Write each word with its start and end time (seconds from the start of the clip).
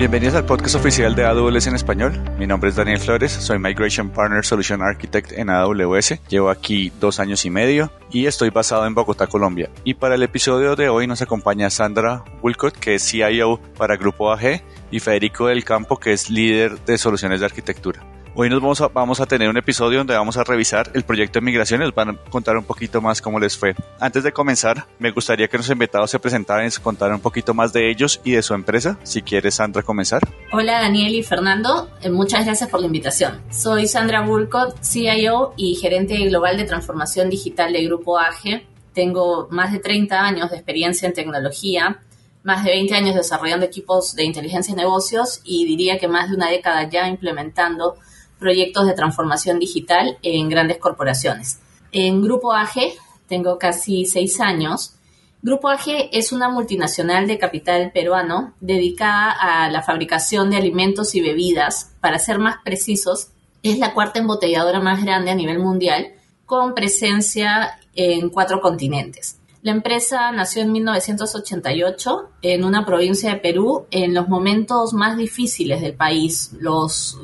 Bienvenidos 0.00 0.34
al 0.34 0.46
podcast 0.46 0.76
oficial 0.76 1.14
de 1.14 1.26
AWS 1.26 1.66
en 1.66 1.74
español. 1.74 2.18
Mi 2.38 2.46
nombre 2.46 2.70
es 2.70 2.76
Daniel 2.76 2.98
Flores, 2.98 3.32
soy 3.32 3.58
Migration 3.58 4.08
Partner 4.08 4.42
Solution 4.42 4.80
Architect 4.80 5.32
en 5.32 5.50
AWS. 5.50 6.26
Llevo 6.26 6.48
aquí 6.48 6.90
dos 6.98 7.20
años 7.20 7.44
y 7.44 7.50
medio 7.50 7.92
y 8.10 8.24
estoy 8.24 8.48
basado 8.48 8.86
en 8.86 8.94
Bogotá, 8.94 9.26
Colombia. 9.26 9.68
Y 9.84 9.92
para 9.92 10.14
el 10.14 10.22
episodio 10.22 10.74
de 10.74 10.88
hoy 10.88 11.06
nos 11.06 11.20
acompaña 11.20 11.68
Sandra 11.68 12.24
Wilcott, 12.40 12.78
que 12.78 12.94
es 12.94 13.06
CIO 13.10 13.60
para 13.76 13.98
Grupo 13.98 14.32
AG, 14.32 14.62
y 14.90 15.00
Federico 15.00 15.48
del 15.48 15.66
Campo, 15.66 15.98
que 15.98 16.14
es 16.14 16.30
líder 16.30 16.82
de 16.86 16.96
soluciones 16.96 17.40
de 17.40 17.46
arquitectura. 17.46 18.00
Hoy 18.36 18.48
nos 18.48 18.60
vamos 18.60 18.80
a, 18.80 18.86
vamos 18.86 19.20
a 19.20 19.26
tener 19.26 19.48
un 19.48 19.56
episodio 19.56 19.98
donde 19.98 20.14
vamos 20.14 20.36
a 20.36 20.44
revisar 20.44 20.88
el 20.94 21.02
proyecto 21.02 21.40
de 21.40 21.44
migración 21.44 21.82
y 21.82 21.86
les 21.86 21.94
van 21.94 22.10
a 22.10 22.16
contar 22.30 22.56
un 22.56 22.62
poquito 22.62 23.00
más 23.00 23.20
cómo 23.20 23.40
les 23.40 23.58
fue. 23.58 23.74
Antes 23.98 24.22
de 24.22 24.32
comenzar, 24.32 24.86
me 25.00 25.10
gustaría 25.10 25.48
que 25.48 25.56
nuestros 25.56 25.74
invitados 25.74 26.12
se 26.12 26.20
presentaran 26.20 26.64
y 26.64 26.70
se 26.70 26.80
contaran 26.80 27.16
un 27.16 27.20
poquito 27.20 27.54
más 27.54 27.72
de 27.72 27.90
ellos 27.90 28.20
y 28.22 28.30
de 28.32 28.42
su 28.42 28.54
empresa. 28.54 28.98
Si 29.02 29.22
quieres, 29.22 29.56
Sandra, 29.56 29.82
comenzar. 29.82 30.22
Hola, 30.52 30.80
Daniel 30.80 31.12
y 31.12 31.24
Fernando. 31.24 31.90
Eh, 32.02 32.08
muchas 32.08 32.46
gracias 32.46 32.70
por 32.70 32.78
la 32.78 32.86
invitación. 32.86 33.42
Soy 33.50 33.88
Sandra 33.88 34.20
Bulcott, 34.20 34.80
CIO 34.80 35.52
y 35.56 35.74
gerente 35.74 36.16
global 36.28 36.56
de 36.56 36.64
transformación 36.64 37.30
digital 37.30 37.72
de 37.72 37.84
Grupo 37.84 38.16
AGE. 38.16 38.64
Tengo 38.94 39.48
más 39.50 39.72
de 39.72 39.80
30 39.80 40.20
años 40.20 40.50
de 40.50 40.56
experiencia 40.56 41.08
en 41.08 41.14
tecnología 41.14 42.00
más 42.42 42.64
de 42.64 42.70
20 42.70 42.94
años 42.94 43.14
desarrollando 43.14 43.66
equipos 43.66 44.14
de 44.14 44.24
inteligencia 44.24 44.72
y 44.72 44.76
negocios 44.76 45.40
y 45.44 45.66
diría 45.66 45.98
que 45.98 46.08
más 46.08 46.30
de 46.30 46.36
una 46.36 46.48
década 46.48 46.88
ya 46.88 47.06
implementando 47.06 47.96
proyectos 48.40 48.86
de 48.86 48.94
transformación 48.94 49.58
digital 49.60 50.18
en 50.22 50.48
grandes 50.48 50.78
corporaciones. 50.78 51.60
En 51.92 52.22
Grupo 52.22 52.52
AGE 52.52 52.94
tengo 53.28 53.58
casi 53.58 54.06
seis 54.06 54.40
años. 54.40 54.94
Grupo 55.42 55.68
AGE 55.68 56.10
es 56.12 56.32
una 56.32 56.48
multinacional 56.48 57.26
de 57.26 57.38
capital 57.38 57.92
peruano 57.92 58.54
dedicada 58.60 59.30
a 59.30 59.70
la 59.70 59.82
fabricación 59.82 60.50
de 60.50 60.56
alimentos 60.56 61.14
y 61.14 61.20
bebidas. 61.20 61.94
Para 62.00 62.18
ser 62.18 62.38
más 62.38 62.56
precisos, 62.64 63.28
es 63.62 63.78
la 63.78 63.94
cuarta 63.94 64.18
embotelladora 64.18 64.80
más 64.80 65.04
grande 65.04 65.30
a 65.30 65.34
nivel 65.34 65.58
mundial 65.58 66.14
con 66.46 66.74
presencia 66.74 67.78
en 67.94 68.30
cuatro 68.30 68.60
continentes. 68.60 69.38
La 69.62 69.72
empresa 69.72 70.32
nació 70.32 70.62
en 70.62 70.72
1988 70.72 72.30
en 72.40 72.64
una 72.64 72.86
provincia 72.86 73.30
de 73.30 73.40
Perú 73.40 73.86
en 73.90 74.14
los 74.14 74.26
momentos 74.28 74.94
más 74.94 75.18
difíciles 75.18 75.82
del 75.82 75.92
país, 75.92 76.50
los 76.58 77.18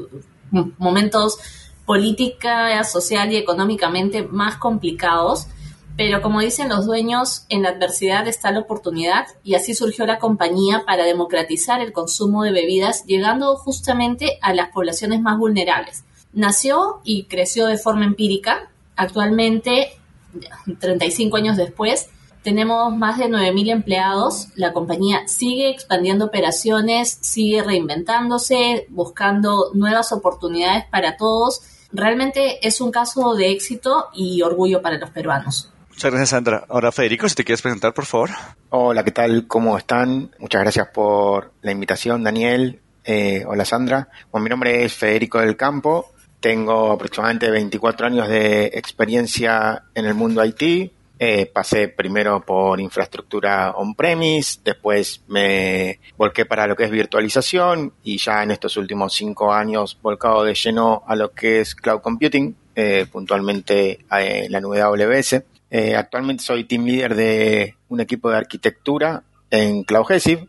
momentos 0.50 1.39
política, 1.84 2.83
social 2.84 3.33
y 3.33 3.36
económicamente 3.36 4.22
más 4.22 4.56
complicados, 4.56 5.47
pero 5.97 6.20
como 6.20 6.41
dicen 6.41 6.69
los 6.69 6.84
dueños, 6.84 7.47
en 7.48 7.62
la 7.62 7.70
adversidad 7.70 8.28
está 8.28 8.50
la 8.50 8.61
oportunidad 8.61 9.28
y 9.42 9.55
así 9.55 9.74
surgió 9.74 10.05
la 10.05 10.19
compañía 10.19 10.84
para 10.84 11.05
democratizar 11.05 11.80
el 11.80 11.92
consumo 11.92 12.42
de 12.42 12.52
bebidas, 12.52 13.06
llegando 13.06 13.56
justamente 13.56 14.39
a 14.42 14.52
las 14.52 14.69
poblaciones 14.70 15.22
más 15.22 15.39
vulnerables. 15.39 16.05
Nació 16.34 17.00
y 17.02 17.24
creció 17.24 17.67
de 17.67 17.78
forma 17.78 18.05
empírica. 18.05 18.70
Actualmente, 18.94 19.92
35 20.80 21.39
años 21.39 21.56
después, 21.56 22.11
tenemos 22.47 22.97
más 22.97 23.19
de 23.19 23.25
9.000 23.25 23.72
empleados. 23.72 24.50
La 24.55 24.72
compañía 24.72 25.27
sigue 25.27 25.69
expandiendo 25.69 26.27
operaciones, 26.27 27.19
sigue 27.20 27.64
reinventándose, 27.64 28.86
buscando 28.89 29.72
nuevas 29.75 30.12
oportunidades 30.12 30.84
para 30.84 31.17
todos. 31.17 31.62
Realmente 31.91 32.64
es 32.64 32.80
un 32.80 32.92
caso 32.92 33.34
de 33.34 33.50
éxito 33.50 34.11
y 34.14 34.42
orgullo 34.42 34.80
para 34.80 34.97
los 34.97 35.11
peruanos. 35.11 35.72
Muchas 35.89 36.12
gracias, 36.12 36.28
Sandra. 36.28 36.64
Ahora, 36.69 36.92
Federico, 36.92 37.28
si 37.28 37.34
te 37.34 37.42
quieres 37.42 37.62
presentar, 37.62 37.92
por 37.92 38.06
favor. 38.06 38.30
Hola, 38.70 39.02
¿qué 39.02 39.11
tal? 39.11 39.48
¿Cómo 39.48 39.77
están? 39.77 40.30
Muchas 40.39 40.63
gracias 40.63 40.86
por 40.95 41.52
la 41.63 41.73
invitación, 41.73 42.23
Daniel. 42.23 42.80
Eh, 43.02 43.45
hola, 43.45 43.64
Sandra. 43.64 44.08
Bueno, 44.30 44.45
mi 44.45 44.51
nombre 44.51 44.84
es 44.84 44.95
Federico 44.95 45.40
del 45.40 45.57
Campo. 45.57 46.13
Tengo 46.39 46.92
aproximadamente 46.92 47.51
24 47.51 48.07
años 48.07 48.28
de 48.28 48.67
experiencia 48.67 49.83
en 49.96 50.05
el 50.05 50.14
mundo 50.14 50.45
IT. 50.45 50.92
Eh, 51.18 51.46
pasé 51.46 51.88
primero 51.88 52.44
por 52.44 52.78
infraestructura 52.78 53.72
on-premise, 53.74 54.60
después 54.62 55.22
me 55.28 55.98
volqué 56.18 56.44
para 56.44 56.66
lo 56.66 56.77
que 56.77 56.84
es 56.84 56.90
virtualización 56.90 57.94
y 58.04 58.18
ya 58.18 58.42
en 58.42 58.50
estos 58.50 58.77
últimos 58.77 59.14
cinco 59.14 59.50
años 59.50 59.98
volcado 60.02 60.44
de 60.44 60.52
lleno 60.52 61.04
a 61.06 61.16
lo 61.16 61.32
que 61.32 61.60
es 61.60 61.74
cloud 61.74 62.02
computing, 62.02 62.54
eh, 62.74 63.06
puntualmente 63.10 64.04
en 64.10 64.52
la 64.52 64.60
nube 64.60 64.82
AWS. 64.82 65.42
Eh, 65.70 65.96
actualmente 65.96 66.42
soy 66.42 66.64
team 66.64 66.84
leader 66.84 67.14
de 67.14 67.77
un 67.88 68.00
equipo 68.00 68.28
de 68.28 68.36
arquitectura 68.36 69.22
en 69.48 69.84
CloudHesive, 69.84 70.46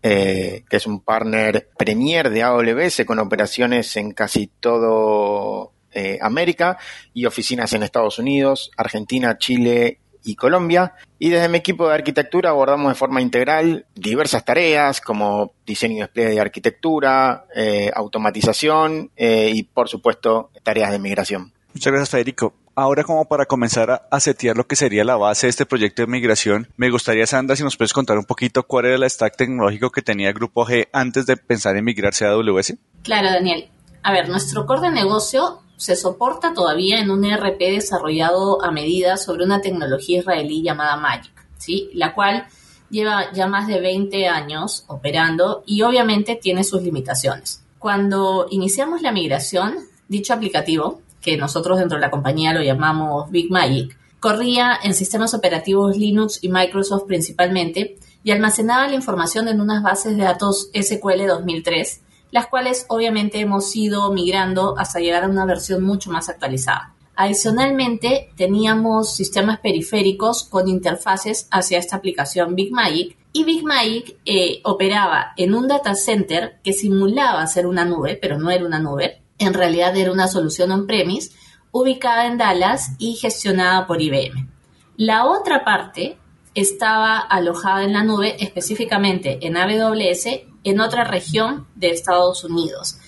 que 0.00 0.64
es 0.70 0.86
un 0.86 1.00
partner 1.00 1.70
premier 1.76 2.30
de 2.30 2.42
AWS 2.42 3.04
con 3.04 3.18
operaciones 3.18 3.96
en 3.96 4.12
casi 4.12 4.48
todo 4.60 5.72
América 6.20 6.76
y 7.14 7.24
oficinas 7.24 7.72
en 7.72 7.84
Estados 7.84 8.18
Unidos, 8.18 8.70
Argentina, 8.76 9.38
Chile 9.38 10.00
y 10.24 10.34
Colombia. 10.34 10.94
Y 11.18 11.28
desde 11.28 11.48
mi 11.48 11.58
equipo 11.58 11.86
de 11.86 11.94
arquitectura 11.94 12.50
abordamos 12.50 12.88
de 12.88 12.94
forma 12.94 13.20
integral 13.20 13.86
diversas 13.94 14.44
tareas 14.44 15.00
como 15.00 15.52
diseño 15.66 15.96
y 15.96 16.00
despliegue 16.00 16.30
de 16.30 16.40
arquitectura, 16.40 17.46
eh, 17.54 17.90
automatización 17.94 19.10
eh, 19.16 19.50
y 19.54 19.62
por 19.62 19.88
supuesto 19.88 20.50
tareas 20.62 20.90
de 20.90 20.98
migración. 20.98 21.52
Muchas 21.72 21.92
gracias 21.92 22.10
Federico. 22.10 22.54
Ahora 22.76 23.04
como 23.04 23.24
para 23.26 23.46
comenzar 23.46 24.06
a, 24.10 24.20
setear 24.20 24.56
lo 24.56 24.66
que 24.66 24.74
sería 24.74 25.04
la 25.04 25.16
base 25.16 25.46
de 25.46 25.50
este 25.50 25.64
proyecto 25.64 26.02
de 26.02 26.08
migración, 26.08 26.68
me 26.76 26.90
gustaría, 26.90 27.24
Sandra, 27.24 27.54
si 27.54 27.62
nos 27.62 27.76
puedes 27.76 27.92
contar 27.92 28.18
un 28.18 28.24
poquito 28.24 28.64
cuál 28.64 28.86
era 28.86 28.96
el 28.96 29.08
stack 29.08 29.36
tecnológico 29.36 29.90
que 29.90 30.02
tenía 30.02 30.28
el 30.28 30.34
Grupo 30.34 30.66
G 30.66 30.88
antes 30.92 31.26
de 31.26 31.36
pensar 31.36 31.76
en 31.76 31.84
migrarse 31.84 32.24
a 32.26 32.30
AWS. 32.30 32.74
Claro, 33.04 33.30
Daniel. 33.30 33.68
A 34.02 34.12
ver, 34.12 34.28
nuestro 34.28 34.66
core 34.66 34.82
de 34.82 34.90
negocio 34.90 35.60
se 35.76 35.96
soporta 35.96 36.54
todavía 36.54 37.00
en 37.00 37.10
un 37.10 37.24
ERP 37.24 37.58
desarrollado 37.58 38.62
a 38.62 38.70
medida 38.70 39.16
sobre 39.16 39.44
una 39.44 39.60
tecnología 39.60 40.20
israelí 40.20 40.62
llamada 40.62 40.96
Magic, 40.96 41.32
¿sí? 41.58 41.90
la 41.94 42.14
cual 42.14 42.46
lleva 42.90 43.32
ya 43.32 43.46
más 43.46 43.66
de 43.66 43.80
20 43.80 44.28
años 44.28 44.84
operando 44.86 45.64
y 45.66 45.82
obviamente 45.82 46.36
tiene 46.36 46.64
sus 46.64 46.82
limitaciones. 46.82 47.62
Cuando 47.78 48.46
iniciamos 48.50 49.02
la 49.02 49.12
migración, 49.12 49.74
dicho 50.08 50.32
aplicativo, 50.32 51.00
que 51.20 51.36
nosotros 51.36 51.78
dentro 51.78 51.96
de 51.96 52.02
la 52.02 52.10
compañía 52.10 52.52
lo 52.52 52.62
llamamos 52.62 53.30
Big 53.30 53.50
Magic, 53.50 53.98
corría 54.20 54.78
en 54.82 54.94
sistemas 54.94 55.34
operativos 55.34 55.96
Linux 55.96 56.38
y 56.42 56.48
Microsoft 56.48 57.04
principalmente 57.06 57.98
y 58.22 58.30
almacenaba 58.30 58.88
la 58.88 58.94
información 58.94 59.48
en 59.48 59.60
unas 59.60 59.82
bases 59.82 60.16
de 60.16 60.22
datos 60.22 60.70
SQL 60.72 61.26
2003 61.26 62.00
las 62.34 62.48
cuales 62.48 62.84
obviamente 62.88 63.38
hemos 63.38 63.76
ido 63.76 64.12
migrando 64.12 64.74
hasta 64.76 64.98
llegar 64.98 65.22
a 65.22 65.28
una 65.28 65.46
versión 65.46 65.84
mucho 65.84 66.10
más 66.10 66.28
actualizada. 66.28 66.92
Adicionalmente, 67.14 68.32
teníamos 68.36 69.14
sistemas 69.14 69.60
periféricos 69.60 70.42
con 70.42 70.66
interfaces 70.66 71.46
hacia 71.52 71.78
esta 71.78 71.94
aplicación 71.94 72.56
Big 72.56 72.72
Magic 72.72 73.16
y 73.32 73.44
Big 73.44 73.62
Magic 73.62 74.16
eh, 74.24 74.60
operaba 74.64 75.32
en 75.36 75.54
un 75.54 75.68
data 75.68 75.94
center 75.94 76.58
que 76.64 76.72
simulaba 76.72 77.46
ser 77.46 77.68
una 77.68 77.84
nube, 77.84 78.18
pero 78.20 78.36
no 78.36 78.50
era 78.50 78.66
una 78.66 78.80
nube. 78.80 79.22
En 79.38 79.54
realidad 79.54 79.96
era 79.96 80.10
una 80.10 80.26
solución 80.26 80.72
on-premise 80.72 81.30
ubicada 81.70 82.26
en 82.26 82.36
Dallas 82.36 82.96
y 82.98 83.14
gestionada 83.14 83.86
por 83.86 84.02
IBM. 84.02 84.48
La 84.96 85.26
otra 85.26 85.64
parte 85.64 86.18
estaba 86.56 87.16
alojada 87.16 87.84
en 87.84 87.92
la 87.92 88.02
nube, 88.02 88.34
específicamente 88.40 89.38
en 89.46 89.56
AWS 89.56 90.52
en 90.64 90.80
otra 90.80 91.04
región 91.04 91.66
de 91.76 91.90
Estados 91.90 92.44
Unidos. 92.44 92.98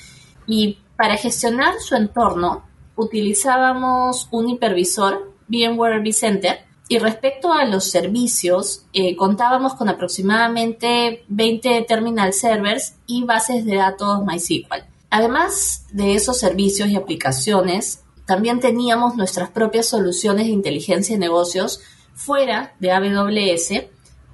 Y 0.47 0.79
para 0.97 1.17
gestionar 1.17 1.75
su 1.81 1.97
entorno 1.97 2.65
utilizábamos 2.95 4.29
un 4.31 4.49
hipervisor, 4.49 5.33
VMware 5.49 6.03
vCenter, 6.03 6.67
y 6.89 6.99
respecto 6.99 7.53
a 7.53 7.65
los 7.65 7.91
servicios, 7.91 8.85
eh, 8.93 9.17
contábamos 9.17 9.75
con 9.75 9.89
aproximadamente 9.89 11.25
20 11.29 11.83
terminal 11.83 12.33
servers 12.33 12.95
y 13.07 13.25
bases 13.25 13.65
de 13.65 13.77
datos 13.77 14.25
MySQL. 14.25 14.85
Además 15.11 15.87
de 15.93 16.15
esos 16.15 16.39
servicios 16.39 16.89
y 16.89 16.97
aplicaciones, 16.97 18.05
también 18.25 18.61
teníamos 18.61 19.17
nuestras 19.17 19.51
propias 19.51 19.87
soluciones 19.87 20.47
de 20.47 20.53
inteligencia 20.53 21.17
de 21.17 21.21
negocios 21.21 21.81
fuera 22.15 22.75
de 22.79 22.93
AWS, 22.93 23.89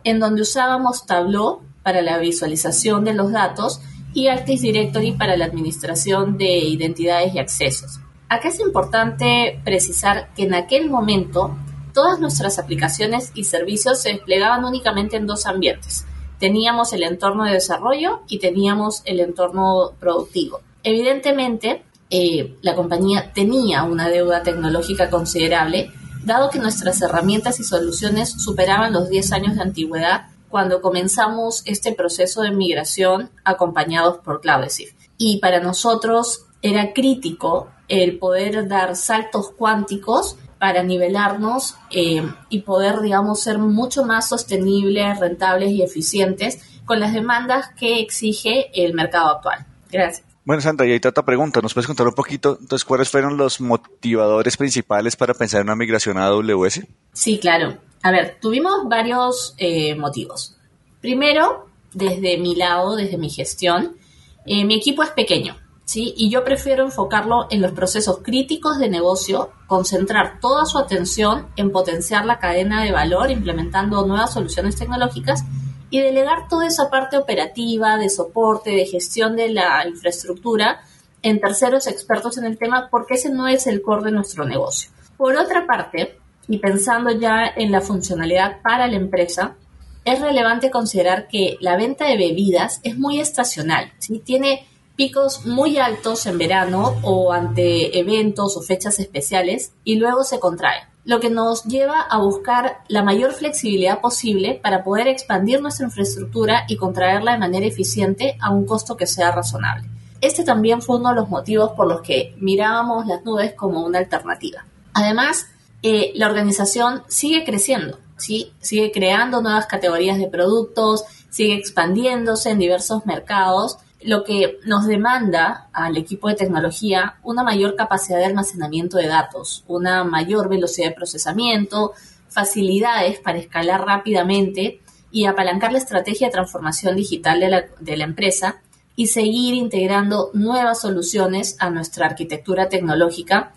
en 0.04 0.20
donde 0.20 0.42
usábamos 0.42 1.06
Tableau 1.06 1.62
para 1.82 2.02
la 2.02 2.18
visualización 2.18 3.04
de 3.04 3.14
los 3.14 3.32
datos 3.32 3.80
y 4.14 4.28
Active 4.28 4.60
Directory 4.60 5.12
para 5.12 5.36
la 5.36 5.46
administración 5.46 6.36
de 6.36 6.58
identidades 6.58 7.34
y 7.34 7.38
accesos. 7.38 8.00
Acá 8.28 8.48
es 8.48 8.60
importante 8.60 9.60
precisar 9.64 10.32
que 10.34 10.44
en 10.44 10.54
aquel 10.54 10.88
momento 10.88 11.56
todas 11.92 12.18
nuestras 12.18 12.58
aplicaciones 12.58 13.30
y 13.34 13.44
servicios 13.44 14.00
se 14.00 14.10
desplegaban 14.10 14.64
únicamente 14.64 15.16
en 15.16 15.26
dos 15.26 15.46
ambientes. 15.46 16.06
Teníamos 16.38 16.92
el 16.92 17.02
entorno 17.02 17.44
de 17.44 17.52
desarrollo 17.52 18.22
y 18.28 18.38
teníamos 18.38 19.02
el 19.04 19.20
entorno 19.20 19.92
productivo. 20.00 20.60
Evidentemente, 20.82 21.84
eh, 22.10 22.56
la 22.62 22.74
compañía 22.74 23.32
tenía 23.32 23.84
una 23.84 24.08
deuda 24.08 24.42
tecnológica 24.42 25.08
considerable, 25.08 25.90
dado 26.24 26.50
que 26.50 26.58
nuestras 26.58 27.00
herramientas 27.00 27.60
y 27.60 27.64
soluciones 27.64 28.30
superaban 28.30 28.92
los 28.92 29.08
10 29.08 29.32
años 29.32 29.54
de 29.56 29.62
antigüedad 29.62 30.31
cuando 30.52 30.82
comenzamos 30.82 31.62
este 31.64 31.94
proceso 31.94 32.42
de 32.42 32.50
migración 32.50 33.30
acompañados 33.42 34.18
por 34.18 34.42
Cloudesif. 34.42 34.92
Y 35.16 35.40
para 35.40 35.60
nosotros 35.60 36.44
era 36.60 36.92
crítico 36.92 37.70
el 37.88 38.18
poder 38.18 38.68
dar 38.68 38.94
saltos 38.94 39.50
cuánticos 39.50 40.36
para 40.58 40.82
nivelarnos 40.82 41.76
eh, 41.90 42.22
y 42.50 42.60
poder, 42.60 43.00
digamos, 43.00 43.40
ser 43.40 43.58
mucho 43.58 44.04
más 44.04 44.28
sostenibles, 44.28 45.18
rentables 45.18 45.70
y 45.70 45.82
eficientes 45.82 46.60
con 46.84 47.00
las 47.00 47.14
demandas 47.14 47.70
que 47.76 48.00
exige 48.00 48.70
el 48.74 48.92
mercado 48.92 49.30
actual. 49.30 49.66
Gracias. 49.90 50.26
Bueno, 50.44 50.60
Sandra, 50.60 50.86
y 50.86 50.92
ahí 50.92 51.00
otra 51.02 51.24
pregunta. 51.24 51.62
¿Nos 51.62 51.72
puedes 51.72 51.86
contar 51.86 52.06
un 52.06 52.14
poquito, 52.14 52.58
entonces, 52.60 52.84
cuáles 52.84 53.08
fueron 53.08 53.38
los 53.38 53.58
motivadores 53.58 54.58
principales 54.58 55.16
para 55.16 55.32
pensar 55.32 55.62
en 55.62 55.68
una 55.68 55.76
migración 55.76 56.18
a 56.18 56.26
AWS? 56.26 56.82
Sí, 57.14 57.38
claro. 57.38 57.78
A 58.02 58.10
ver, 58.10 58.38
tuvimos 58.40 58.88
varios 58.88 59.54
eh, 59.58 59.94
motivos. 59.94 60.56
Primero, 61.00 61.66
desde 61.92 62.36
mi 62.36 62.56
lado, 62.56 62.96
desde 62.96 63.16
mi 63.16 63.30
gestión, 63.30 63.96
eh, 64.44 64.64
mi 64.64 64.74
equipo 64.74 65.04
es 65.04 65.10
pequeño, 65.10 65.56
¿sí? 65.84 66.12
Y 66.16 66.28
yo 66.28 66.42
prefiero 66.42 66.84
enfocarlo 66.84 67.46
en 67.50 67.62
los 67.62 67.72
procesos 67.72 68.18
críticos 68.22 68.78
de 68.78 68.88
negocio, 68.88 69.50
concentrar 69.68 70.40
toda 70.40 70.64
su 70.64 70.78
atención 70.78 71.46
en 71.56 71.70
potenciar 71.70 72.26
la 72.26 72.40
cadena 72.40 72.82
de 72.82 72.90
valor 72.90 73.30
implementando 73.30 74.04
nuevas 74.04 74.32
soluciones 74.32 74.74
tecnológicas 74.76 75.44
y 75.90 76.00
delegar 76.00 76.48
toda 76.48 76.66
esa 76.66 76.90
parte 76.90 77.18
operativa, 77.18 77.98
de 77.98 78.08
soporte, 78.08 78.70
de 78.70 78.86
gestión 78.86 79.36
de 79.36 79.50
la 79.50 79.86
infraestructura 79.86 80.80
en 81.22 81.40
terceros 81.40 81.86
expertos 81.86 82.36
en 82.38 82.46
el 82.46 82.58
tema, 82.58 82.88
porque 82.90 83.14
ese 83.14 83.30
no 83.30 83.46
es 83.46 83.68
el 83.68 83.80
core 83.80 84.04
de 84.04 84.10
nuestro 84.10 84.44
negocio. 84.44 84.90
Por 85.16 85.36
otra 85.36 85.66
parte, 85.66 86.18
y 86.48 86.58
pensando 86.58 87.10
ya 87.10 87.46
en 87.46 87.70
la 87.70 87.80
funcionalidad 87.80 88.60
para 88.62 88.86
la 88.86 88.96
empresa, 88.96 89.56
es 90.04 90.20
relevante 90.20 90.70
considerar 90.70 91.28
que 91.28 91.56
la 91.60 91.76
venta 91.76 92.06
de 92.06 92.16
bebidas 92.16 92.80
es 92.82 92.98
muy 92.98 93.20
estacional, 93.20 93.92
¿sí? 93.98 94.18
tiene 94.18 94.66
picos 94.96 95.46
muy 95.46 95.78
altos 95.78 96.26
en 96.26 96.38
verano 96.38 96.96
o 97.02 97.32
ante 97.32 97.98
eventos 97.98 98.56
o 98.56 98.62
fechas 98.62 98.98
especiales 98.98 99.72
y 99.84 99.96
luego 99.96 100.24
se 100.24 100.40
contrae 100.40 100.92
lo 101.04 101.18
que 101.18 101.30
nos 101.30 101.64
lleva 101.64 102.00
a 102.00 102.18
buscar 102.18 102.84
la 102.88 103.02
mayor 103.02 103.32
flexibilidad 103.32 104.00
posible 104.00 104.60
para 104.62 104.84
poder 104.84 105.08
expandir 105.08 105.60
nuestra 105.60 105.86
infraestructura 105.86 106.64
y 106.68 106.76
contraerla 106.76 107.32
de 107.32 107.38
manera 107.38 107.66
eficiente 107.66 108.36
a 108.40 108.50
un 108.50 108.66
costo 108.66 108.96
que 108.96 109.06
sea 109.06 109.32
razonable. 109.32 109.88
Este 110.20 110.44
también 110.44 110.80
fue 110.80 110.98
uno 110.98 111.08
de 111.08 111.16
los 111.16 111.28
motivos 111.28 111.72
por 111.72 111.88
los 111.88 112.02
que 112.02 112.36
mirábamos 112.38 113.06
las 113.06 113.24
nubes 113.24 113.54
como 113.54 113.84
una 113.84 113.98
alternativa. 113.98 114.64
Además, 114.94 115.46
la 115.82 116.26
organización 116.26 117.02
sigue 117.08 117.44
creciendo, 117.44 117.98
¿sí? 118.16 118.52
sigue 118.60 118.92
creando 118.92 119.42
nuevas 119.42 119.66
categorías 119.66 120.18
de 120.18 120.28
productos, 120.28 121.04
sigue 121.30 121.54
expandiéndose 121.54 122.50
en 122.50 122.58
diversos 122.58 123.04
mercados 123.06 123.78
lo 124.04 124.24
que 124.24 124.58
nos 124.64 124.86
demanda 124.86 125.68
al 125.72 125.96
equipo 125.96 126.28
de 126.28 126.34
tecnología 126.34 127.16
una 127.22 127.42
mayor 127.42 127.76
capacidad 127.76 128.18
de 128.18 128.26
almacenamiento 128.26 128.96
de 128.96 129.06
datos, 129.06 129.64
una 129.68 130.04
mayor 130.04 130.48
velocidad 130.48 130.88
de 130.88 130.94
procesamiento, 130.94 131.92
facilidades 132.28 133.20
para 133.20 133.38
escalar 133.38 133.84
rápidamente 133.84 134.80
y 135.10 135.26
apalancar 135.26 135.72
la 135.72 135.78
estrategia 135.78 136.28
de 136.28 136.32
transformación 136.32 136.96
digital 136.96 137.40
de 137.78 137.96
la 137.96 138.04
empresa 138.04 138.60
y 138.96 139.06
seguir 139.06 139.54
integrando 139.54 140.30
nuevas 140.34 140.80
soluciones 140.80 141.56
a 141.58 141.70
nuestra 141.70 142.06
arquitectura 142.06 142.68
tecnológica, 142.68 143.52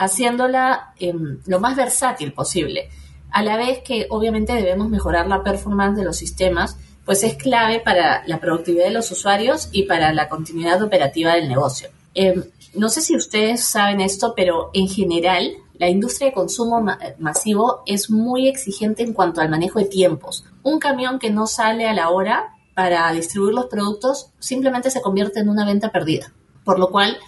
haciéndola 0.00 0.94
em, 0.98 1.40
lo 1.46 1.60
más 1.60 1.76
versátil 1.76 2.32
posible, 2.32 2.88
a 3.30 3.42
la 3.42 3.58
vez 3.58 3.80
que 3.84 4.06
obviamente 4.08 4.54
debemos 4.54 4.88
mejorar 4.88 5.28
la 5.28 5.42
performance 5.42 5.98
de 5.98 6.04
los 6.04 6.16
sistemas 6.16 6.78
pues 7.04 7.22
es 7.22 7.34
clave 7.36 7.80
para 7.80 8.22
la 8.26 8.40
productividad 8.40 8.86
de 8.86 8.92
los 8.92 9.10
usuarios 9.10 9.68
y 9.72 9.84
para 9.84 10.12
la 10.12 10.28
continuidad 10.28 10.82
operativa 10.82 11.34
del 11.34 11.48
negocio. 11.48 11.90
Em, 12.14 12.44
no 12.74 12.88
sé 12.88 13.02
si 13.02 13.14
ustedes 13.14 13.62
saben 13.62 14.00
esto, 14.00 14.32
pero 14.34 14.70
en 14.72 14.88
general 14.88 15.52
la 15.74 15.88
industria 15.88 16.28
de 16.28 16.34
consumo 16.34 16.84
masivo 17.18 17.82
es 17.84 18.10
muy 18.10 18.48
exigente 18.48 19.02
en 19.02 19.12
cuanto 19.12 19.40
al 19.40 19.50
manejo 19.50 19.80
de 19.80 19.86
tiempos. 19.86 20.44
Un 20.62 20.78
camión 20.78 21.18
que 21.18 21.30
no 21.30 21.46
sale 21.46 21.88
a 21.88 21.94
la 21.94 22.10
hora 22.10 22.54
para 22.74 23.10
distribuir 23.12 23.54
los 23.54 23.66
productos 23.66 24.30
simplemente 24.38 24.90
se 24.90 25.02
convierte 25.02 25.40
en 25.40 25.48
una 25.48 25.66
venta 25.66 25.90
perdida. 25.90 26.32
Por 26.64 26.78
lo 26.78 26.90
cual, 26.90 27.18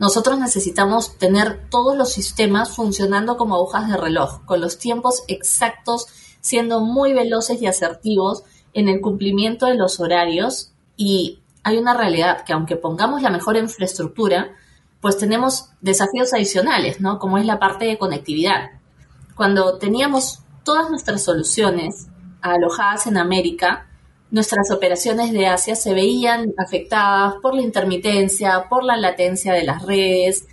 nosotros 0.00 0.38
necesitamos 0.38 1.18
tener 1.18 1.68
todos 1.68 1.94
los 1.94 2.10
sistemas 2.10 2.74
funcionando 2.74 3.36
como 3.36 3.54
agujas 3.54 3.86
de 3.86 3.98
reloj, 3.98 4.42
con 4.46 4.62
los 4.62 4.78
tiempos 4.78 5.24
exactos, 5.28 6.06
siendo 6.40 6.80
muy 6.80 7.12
veloces 7.12 7.60
y 7.60 7.66
asertivos 7.66 8.42
en 8.72 8.88
el 8.88 9.02
cumplimiento 9.02 9.66
de 9.66 9.74
los 9.74 10.00
horarios 10.00 10.72
y 10.96 11.40
hay 11.64 11.76
una 11.76 11.92
realidad 11.92 12.44
que 12.44 12.54
aunque 12.54 12.76
pongamos 12.76 13.20
la 13.20 13.28
mejor 13.28 13.58
infraestructura, 13.58 14.56
pues 15.02 15.18
tenemos 15.18 15.68
desafíos 15.82 16.32
adicionales, 16.32 17.02
¿no? 17.02 17.18
Como 17.18 17.36
es 17.36 17.44
la 17.44 17.58
parte 17.58 17.84
de 17.84 17.98
conectividad. 17.98 18.70
Cuando 19.36 19.76
teníamos 19.76 20.38
todas 20.64 20.88
nuestras 20.88 21.22
soluciones 21.22 22.06
alojadas 22.40 23.06
en 23.06 23.18
América, 23.18 23.89
nuestras 24.30 24.70
operaciones 24.70 25.32
de 25.32 25.46
Asia 25.46 25.74
se 25.74 25.94
veían 25.94 26.52
afectadas 26.56 27.34
por 27.42 27.54
la 27.54 27.62
intermitencia, 27.62 28.66
por 28.68 28.84
la 28.84 28.96
latencia 28.96 29.52
de 29.52 29.64
las 29.64 29.82
redes, 29.82 30.46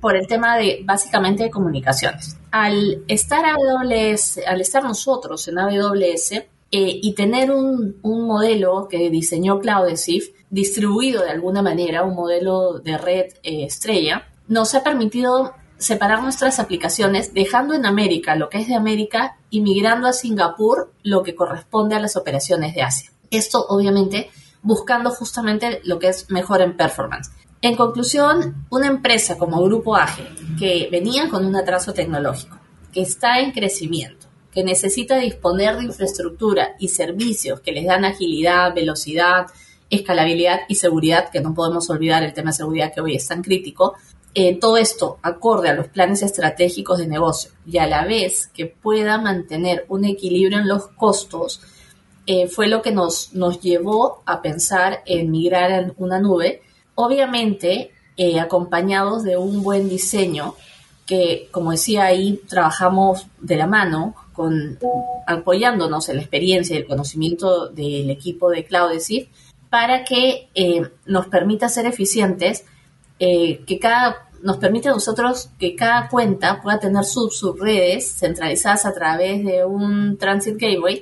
por 0.00 0.16
el 0.16 0.26
tema 0.26 0.56
de 0.56 0.80
básicamente 0.84 1.44
de 1.44 1.50
comunicaciones. 1.50 2.36
Al 2.50 3.02
estar 3.08 3.44
AWS, 3.44 4.40
al 4.46 4.60
estar 4.60 4.82
nosotros 4.82 5.46
en 5.48 5.58
AWS, 5.58 6.32
eh, 6.72 7.00
y 7.02 7.14
tener 7.14 7.50
un, 7.50 7.96
modelo 8.02 8.86
que 8.88 9.10
diseñó 9.10 9.58
Cloudesif 9.58 10.28
distribuido 10.50 11.24
de 11.24 11.30
alguna 11.30 11.62
manera, 11.62 12.04
un 12.04 12.14
modelo 12.14 12.78
de 12.78 12.96
red 12.96 13.26
eh, 13.42 13.64
estrella, 13.64 14.28
nos 14.46 14.76
ha 14.76 14.84
permitido 14.84 15.52
separar 15.78 16.22
nuestras 16.22 16.60
aplicaciones 16.60 17.34
dejando 17.34 17.74
en 17.74 17.86
América 17.86 18.36
lo 18.36 18.48
que 18.50 18.58
es 18.58 18.68
de 18.68 18.76
América 18.76 19.36
y 19.50 19.62
migrando 19.62 20.06
a 20.06 20.12
Singapur 20.12 20.92
lo 21.02 21.24
que 21.24 21.34
corresponde 21.34 21.96
a 21.96 22.00
las 22.00 22.16
operaciones 22.16 22.72
de 22.74 22.82
Asia. 22.82 23.10
Esto 23.30 23.64
obviamente 23.68 24.30
buscando 24.62 25.10
justamente 25.10 25.80
lo 25.84 25.98
que 25.98 26.08
es 26.08 26.30
mejor 26.30 26.60
en 26.62 26.76
performance. 26.76 27.30
En 27.62 27.76
conclusión, 27.76 28.66
una 28.70 28.86
empresa 28.86 29.36
como 29.36 29.62
Grupo 29.62 29.94
AGE, 29.96 30.26
que 30.58 30.88
venía 30.90 31.28
con 31.28 31.44
un 31.44 31.56
atraso 31.56 31.92
tecnológico, 31.92 32.58
que 32.92 33.02
está 33.02 33.40
en 33.40 33.52
crecimiento, 33.52 34.26
que 34.52 34.64
necesita 34.64 35.18
disponer 35.18 35.76
de 35.76 35.84
infraestructura 35.84 36.74
y 36.78 36.88
servicios 36.88 37.60
que 37.60 37.72
les 37.72 37.86
dan 37.86 38.04
agilidad, 38.04 38.74
velocidad, 38.74 39.46
escalabilidad 39.90 40.60
y 40.68 40.76
seguridad, 40.76 41.30
que 41.30 41.40
no 41.40 41.52
podemos 41.54 41.90
olvidar 41.90 42.22
el 42.22 42.32
tema 42.32 42.50
de 42.50 42.56
seguridad 42.56 42.92
que 42.94 43.00
hoy 43.00 43.16
es 43.16 43.26
tan 43.26 43.42
crítico, 43.42 43.94
eh, 44.32 44.58
todo 44.60 44.76
esto 44.76 45.18
acorde 45.22 45.68
a 45.68 45.74
los 45.74 45.88
planes 45.88 46.22
estratégicos 46.22 46.98
de 46.98 47.08
negocio 47.08 47.50
y 47.66 47.78
a 47.78 47.86
la 47.86 48.04
vez 48.04 48.46
que 48.54 48.66
pueda 48.66 49.18
mantener 49.18 49.86
un 49.88 50.04
equilibrio 50.04 50.58
en 50.58 50.68
los 50.68 50.86
costos, 50.88 51.60
eh, 52.26 52.48
fue 52.48 52.68
lo 52.68 52.82
que 52.82 52.92
nos, 52.92 53.32
nos 53.34 53.60
llevó 53.60 54.22
a 54.26 54.42
pensar 54.42 55.02
en 55.06 55.30
migrar 55.30 55.72
a 55.72 55.92
una 55.96 56.18
nube, 56.18 56.62
obviamente 56.94 57.92
eh, 58.16 58.38
acompañados 58.38 59.22
de 59.22 59.36
un 59.36 59.62
buen 59.62 59.88
diseño 59.88 60.54
que, 61.06 61.48
como 61.50 61.72
decía 61.72 62.04
ahí, 62.04 62.40
trabajamos 62.48 63.26
de 63.40 63.56
la 63.56 63.66
mano 63.66 64.14
apoyándonos 65.26 66.08
en 66.08 66.16
la 66.16 66.22
experiencia 66.22 66.74
y 66.74 66.78
el 66.78 66.86
conocimiento 66.86 67.68
del 67.68 68.10
equipo 68.10 68.50
de 68.50 68.64
Cloudesif 68.64 69.28
para 69.70 70.04
que 70.04 70.48
eh, 70.54 70.82
nos 71.06 71.26
permita 71.26 71.68
ser 71.68 71.86
eficientes, 71.86 72.64
eh, 73.18 73.64
que 73.66 73.78
cada 73.78 74.28
nos 74.42 74.56
permite 74.56 74.88
a 74.88 74.92
nosotros 74.92 75.50
que 75.58 75.76
cada 75.76 76.08
cuenta 76.08 76.62
pueda 76.62 76.78
tener 76.78 77.04
sus 77.04 77.38
subredes 77.38 78.16
centralizadas 78.18 78.86
a 78.86 78.94
través 78.94 79.44
de 79.44 79.64
un 79.66 80.16
Transit 80.16 80.56
Gateway 80.56 81.00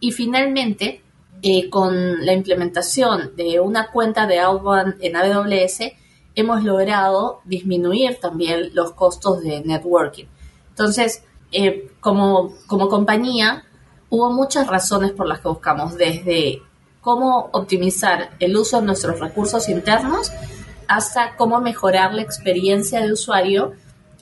y 0.00 0.12
finalmente 0.12 1.02
eh, 1.42 1.68
con 1.68 2.24
la 2.24 2.32
implementación 2.32 3.36
de 3.36 3.60
una 3.60 3.90
cuenta 3.90 4.26
de 4.26 4.40
Outbound 4.40 4.96
en 5.00 5.16
AWS 5.16 5.92
hemos 6.34 6.64
logrado 6.64 7.40
disminuir 7.44 8.18
también 8.20 8.70
los 8.74 8.92
costos 8.92 9.42
de 9.42 9.62
networking. 9.62 10.26
Entonces, 10.70 11.22
eh, 11.52 11.90
como, 12.00 12.54
como 12.66 12.88
compañía, 12.88 13.64
hubo 14.10 14.30
muchas 14.32 14.66
razones 14.66 15.12
por 15.12 15.26
las 15.26 15.40
que 15.40 15.48
buscamos, 15.48 15.96
desde 15.96 16.62
cómo 17.00 17.50
optimizar 17.52 18.30
el 18.40 18.56
uso 18.56 18.80
de 18.80 18.86
nuestros 18.86 19.20
recursos 19.20 19.68
internos 19.68 20.32
hasta 20.88 21.36
cómo 21.36 21.60
mejorar 21.60 22.14
la 22.14 22.22
experiencia 22.22 23.00
de 23.00 23.12
usuario 23.12 23.72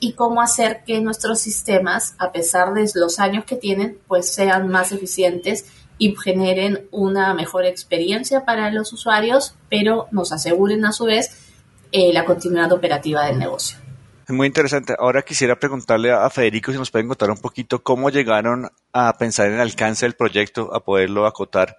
y 0.05 0.13
cómo 0.13 0.39
hacer 0.39 0.83
que 0.85 1.01
nuestros 1.01 1.39
sistemas, 1.39 2.13
a 2.19 2.31
pesar 2.31 2.75
de 2.75 2.87
los 2.93 3.19
años 3.19 3.43
que 3.43 3.55
tienen, 3.55 3.97
pues 4.07 4.31
sean 4.31 4.67
más 4.67 4.91
eficientes 4.91 5.65
y 5.97 6.15
generen 6.15 6.87
una 6.91 7.33
mejor 7.33 7.65
experiencia 7.65 8.45
para 8.45 8.69
los 8.69 8.93
usuarios, 8.93 9.55
pero 9.67 10.07
nos 10.11 10.31
aseguren 10.31 10.85
a 10.85 10.91
su 10.91 11.05
vez 11.05 11.51
eh, 11.91 12.13
la 12.13 12.23
continuidad 12.23 12.71
operativa 12.71 13.25
del 13.25 13.39
negocio. 13.39 13.79
Es 14.27 14.35
muy 14.35 14.45
interesante. 14.45 14.95
Ahora 14.99 15.23
quisiera 15.23 15.55
preguntarle 15.55 16.11
a 16.11 16.29
Federico 16.29 16.71
si 16.71 16.77
nos 16.77 16.91
pueden 16.91 17.07
contar 17.07 17.31
un 17.31 17.41
poquito 17.41 17.81
cómo 17.81 18.11
llegaron 18.11 18.69
a 18.93 19.17
pensar 19.17 19.47
en 19.47 19.55
el 19.55 19.61
alcance 19.61 20.05
del 20.05 20.13
proyecto, 20.13 20.71
a 20.71 20.81
poderlo 20.81 21.25
acotar 21.25 21.77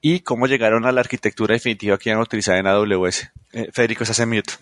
y 0.00 0.20
cómo 0.20 0.48
llegaron 0.48 0.84
a 0.84 0.90
la 0.90 1.00
arquitectura 1.00 1.52
definitiva 1.52 1.96
que 1.96 2.10
iban 2.10 2.18
a 2.18 2.24
utilizar 2.24 2.56
en 2.56 2.66
AWS. 2.66 3.30
Eh, 3.52 3.68
Federico, 3.72 4.04
se 4.04 4.10
hace 4.10 4.26
mute. 4.26 4.54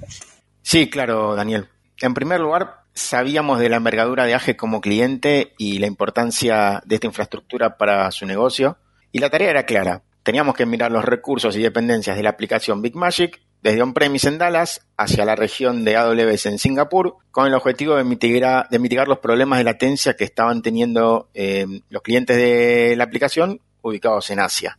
Sí, 0.60 0.90
claro, 0.90 1.34
Daniel. 1.34 1.68
En 2.02 2.12
primer 2.12 2.40
lugar, 2.40 2.85
sabíamos 2.96 3.60
de 3.60 3.68
la 3.68 3.76
envergadura 3.76 4.24
de 4.24 4.34
AGE 4.34 4.56
como 4.56 4.80
cliente 4.80 5.52
y 5.58 5.78
la 5.78 5.86
importancia 5.86 6.82
de 6.84 6.94
esta 6.96 7.06
infraestructura 7.06 7.76
para 7.76 8.10
su 8.10 8.26
negocio. 8.26 8.78
Y 9.12 9.20
la 9.20 9.30
tarea 9.30 9.50
era 9.50 9.66
clara. 9.66 10.02
Teníamos 10.22 10.56
que 10.56 10.66
mirar 10.66 10.90
los 10.90 11.04
recursos 11.04 11.54
y 11.56 11.62
dependencias 11.62 12.16
de 12.16 12.22
la 12.22 12.30
aplicación 12.30 12.82
Big 12.82 12.96
Magic 12.96 13.40
desde 13.62 13.82
on-premise 13.82 14.28
en 14.28 14.38
Dallas 14.38 14.86
hacia 14.96 15.24
la 15.24 15.36
región 15.36 15.84
de 15.84 15.96
AWS 15.96 16.46
en 16.46 16.58
Singapur, 16.58 17.16
con 17.30 17.46
el 17.46 17.54
objetivo 17.54 17.96
de 17.96 18.04
mitigar, 18.04 19.08
los 19.08 19.18
problemas 19.18 19.58
de 19.58 19.64
latencia 19.64 20.14
que 20.14 20.24
estaban 20.24 20.62
teniendo 20.62 21.28
eh, 21.34 21.66
los 21.90 22.02
clientes 22.02 22.36
de 22.36 22.94
la 22.96 23.04
aplicación 23.04 23.60
ubicados 23.82 24.30
en 24.30 24.40
Asia. 24.40 24.78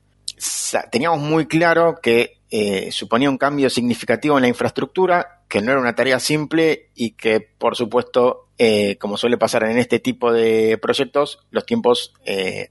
Teníamos 0.91 1.19
muy 1.19 1.47
claro 1.47 1.99
que 2.01 2.39
eh, 2.49 2.91
suponía 2.91 3.29
un 3.29 3.37
cambio 3.37 3.69
significativo 3.69 4.37
en 4.37 4.43
la 4.43 4.47
infraestructura, 4.47 5.41
que 5.47 5.61
no 5.61 5.71
era 5.71 5.81
una 5.81 5.95
tarea 5.95 6.19
simple 6.19 6.89
y 6.95 7.11
que, 7.11 7.39
por 7.39 7.75
supuesto, 7.75 8.49
eh, 8.57 8.97
como 8.97 9.17
suele 9.17 9.37
pasar 9.37 9.63
en 9.63 9.77
este 9.77 9.99
tipo 9.99 10.31
de 10.31 10.77
proyectos, 10.81 11.39
los 11.51 11.65
tiempos 11.65 12.13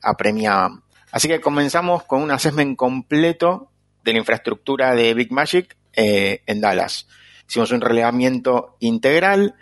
apremiaban. 0.02 0.82
Así 1.10 1.28
que 1.28 1.40
comenzamos 1.40 2.04
con 2.04 2.22
un 2.22 2.30
assessment 2.30 2.76
completo 2.76 3.70
de 4.04 4.12
la 4.12 4.18
infraestructura 4.18 4.94
de 4.94 5.14
Big 5.14 5.32
Magic 5.32 5.76
eh, 5.94 6.42
en 6.46 6.60
Dallas. 6.60 7.08
Hicimos 7.48 7.70
un 7.72 7.80
relevamiento 7.80 8.76
integral 8.80 9.54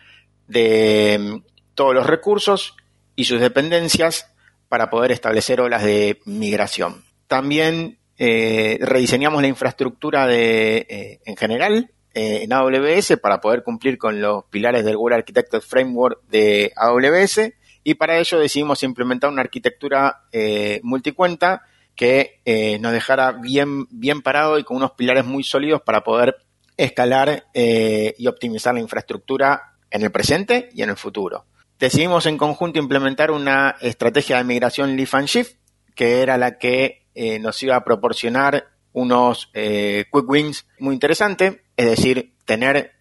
de 0.49 1.19
mm, 1.21 1.43
todos 1.75 1.95
los 1.95 2.07
recursos 2.07 2.77
y 3.17 3.25
sus 3.25 3.41
dependencias 3.41 4.33
para 4.69 4.91
poder 4.91 5.13
establecer 5.13 5.61
olas 5.61 5.83
de 5.83 6.21
migración. 6.25 7.05
También 7.35 7.99
eh, 8.17 8.79
rediseñamos 8.81 9.43
la 9.43 9.49
infraestructura 9.49 10.29
de, 10.29 10.87
eh, 10.89 11.21
en 11.25 11.37
general 11.37 11.91
en 12.17 12.53
AWS 12.53 13.17
para 13.21 13.41
poder 13.41 13.65
cumplir 13.65 13.99
con 13.99 14.21
los 14.21 14.45
pilares 14.45 14.85
del 14.85 14.97
Google 14.97 15.17
Architected 15.17 15.61
Framework 15.61 16.23
de 16.29 16.71
AWS 16.77 17.51
y 17.83 17.95
para 17.95 18.19
ello 18.19 18.39
decidimos 18.39 18.85
implementar 18.85 19.31
una 19.31 19.43
arquitectura 19.43 20.23
multicuenta 20.85 21.63
que 21.97 22.41
eh, 22.45 22.79
nos 22.79 22.93
dejara 22.93 23.33
bien, 23.33 23.87
bien 23.91 24.23
parado 24.23 24.61
y 24.61 24.65
con 24.65 24.77
unos 24.77 24.93
pilares 24.93 25.25
muy 25.25 25.43
sólidos 25.43 25.83
para 25.83 26.03
poder 26.03 26.37
escalar 26.77 27.47
eh, 27.55 28.15
y 28.17 28.29
optimizar 28.29 28.75
la 28.75 28.81
infraestructura 28.81 29.75
en 29.91 30.03
el 30.03 30.11
presente 30.11 30.69
y 30.73 30.83
en 30.83 30.91
el 30.91 30.97
futuro. 30.97 31.47
Decidimos 31.81 32.27
en 32.27 32.39
conjunto 32.39 32.79
implementar 32.79 33.33
una 33.33 33.77
estrategia 33.81 34.39
de 34.39 34.45
migración 34.45 34.97
Leaf 34.97 35.15
and 35.15 35.27
Shift, 35.27 35.57
que 35.97 36.23
era 36.23 36.39
la 36.39 36.59
que 36.59 37.04
eh, 37.15 37.39
nos 37.39 37.63
iba 37.63 37.77
a 37.77 37.85
proporcionar 37.85 38.69
unos 38.93 39.51
quick 39.53 40.29
wins 40.29 40.67
muy 40.79 40.95
interesantes, 40.95 41.57
es 41.77 41.87
decir, 41.87 42.35
tener 42.45 42.93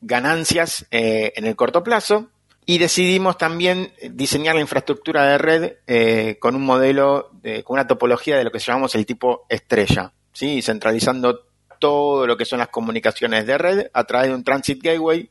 ganancias 0.00 0.86
en 0.90 1.46
el 1.46 1.56
corto 1.56 1.82
plazo 1.82 2.30
y 2.66 2.78
decidimos 2.78 3.36
también 3.36 3.92
diseñar 4.10 4.54
la 4.54 4.62
infraestructura 4.62 5.26
de 5.26 5.38
red 5.38 5.72
eh, 5.86 6.38
con 6.40 6.56
un 6.56 6.62
modelo, 6.62 7.32
con 7.64 7.74
una 7.74 7.86
topología 7.86 8.38
de 8.38 8.44
lo 8.44 8.50
que 8.50 8.58
llamamos 8.58 8.94
el 8.94 9.04
tipo 9.04 9.44
estrella, 9.48 10.12
¿sí? 10.32 10.62
centralizando 10.62 11.46
todo 11.78 12.26
lo 12.26 12.36
que 12.36 12.46
son 12.46 12.60
las 12.60 12.68
comunicaciones 12.68 13.46
de 13.46 13.58
red 13.58 13.86
a 13.92 14.04
través 14.04 14.28
de 14.28 14.34
un 14.34 14.44
Transit 14.44 14.82
Gateway, 14.82 15.28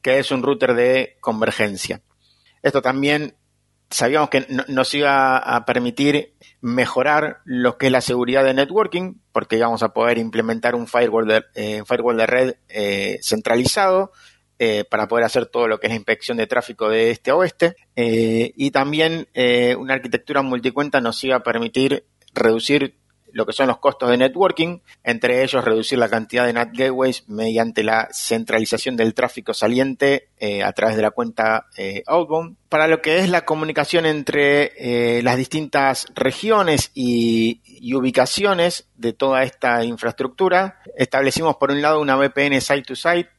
que 0.00 0.18
es 0.18 0.30
un 0.30 0.42
router 0.42 0.74
de 0.74 1.18
convergencia. 1.20 2.00
Esto 2.62 2.80
también 2.80 3.34
sabíamos 3.90 4.30
que 4.30 4.46
nos 4.68 4.94
iba 4.94 5.36
a 5.36 5.64
permitir 5.64 6.34
mejorar 6.60 7.40
lo 7.44 7.76
que 7.76 7.86
es 7.86 7.92
la 7.92 8.00
seguridad 8.00 8.44
de 8.44 8.54
networking, 8.54 9.14
porque 9.32 9.56
íbamos 9.56 9.82
a 9.82 9.92
poder 9.92 10.18
implementar 10.18 10.74
un 10.74 10.86
firewall 10.86 11.26
de, 11.26 11.44
eh, 11.54 11.82
firewall 11.84 12.16
de 12.16 12.26
red 12.26 12.54
eh, 12.68 13.18
centralizado, 13.22 14.12
eh, 14.58 14.84
para 14.84 15.08
poder 15.08 15.24
hacer 15.24 15.46
todo 15.46 15.68
lo 15.68 15.80
que 15.80 15.86
es 15.86 15.92
la 15.92 15.96
inspección 15.96 16.36
de 16.36 16.46
tráfico 16.46 16.88
de 16.88 17.10
este 17.10 17.30
a 17.30 17.36
oeste. 17.36 17.76
Y 17.96 18.70
también 18.70 19.26
una 19.78 19.94
arquitectura 19.94 20.42
multicuenta 20.42 21.00
nos 21.00 21.22
iba 21.24 21.36
a 21.36 21.42
permitir 21.42 22.04
reducir 22.34 22.99
lo 23.32 23.46
que 23.46 23.52
son 23.52 23.68
los 23.68 23.78
costos 23.78 24.10
de 24.10 24.16
networking, 24.16 24.78
entre 25.04 25.42
ellos 25.42 25.64
reducir 25.64 25.98
la 25.98 26.08
cantidad 26.08 26.46
de 26.46 26.52
NAT 26.52 26.70
gateways 26.72 27.28
mediante 27.28 27.82
la 27.82 28.08
centralización 28.12 28.96
del 28.96 29.14
tráfico 29.14 29.54
saliente 29.54 30.28
a 30.64 30.72
través 30.72 30.96
de 30.96 31.02
la 31.02 31.10
cuenta 31.10 31.66
outbound. 32.06 32.56
Para 32.68 32.86
lo 32.86 33.02
que 33.02 33.18
es 33.18 33.28
la 33.28 33.44
comunicación 33.44 34.06
entre 34.06 35.22
las 35.22 35.36
distintas 35.36 36.06
regiones 36.14 36.90
y, 36.94 37.60
y, 37.64 37.94
ubicaciones 37.94 38.88
de 38.96 39.12
toda 39.12 39.42
esta 39.42 39.84
infraestructura, 39.84 40.80
establecimos 40.96 41.56
por 41.56 41.70
un 41.70 41.82
lado 41.82 42.00
una 42.00 42.16
VPN 42.16 42.60
site-to-site 42.60 43.30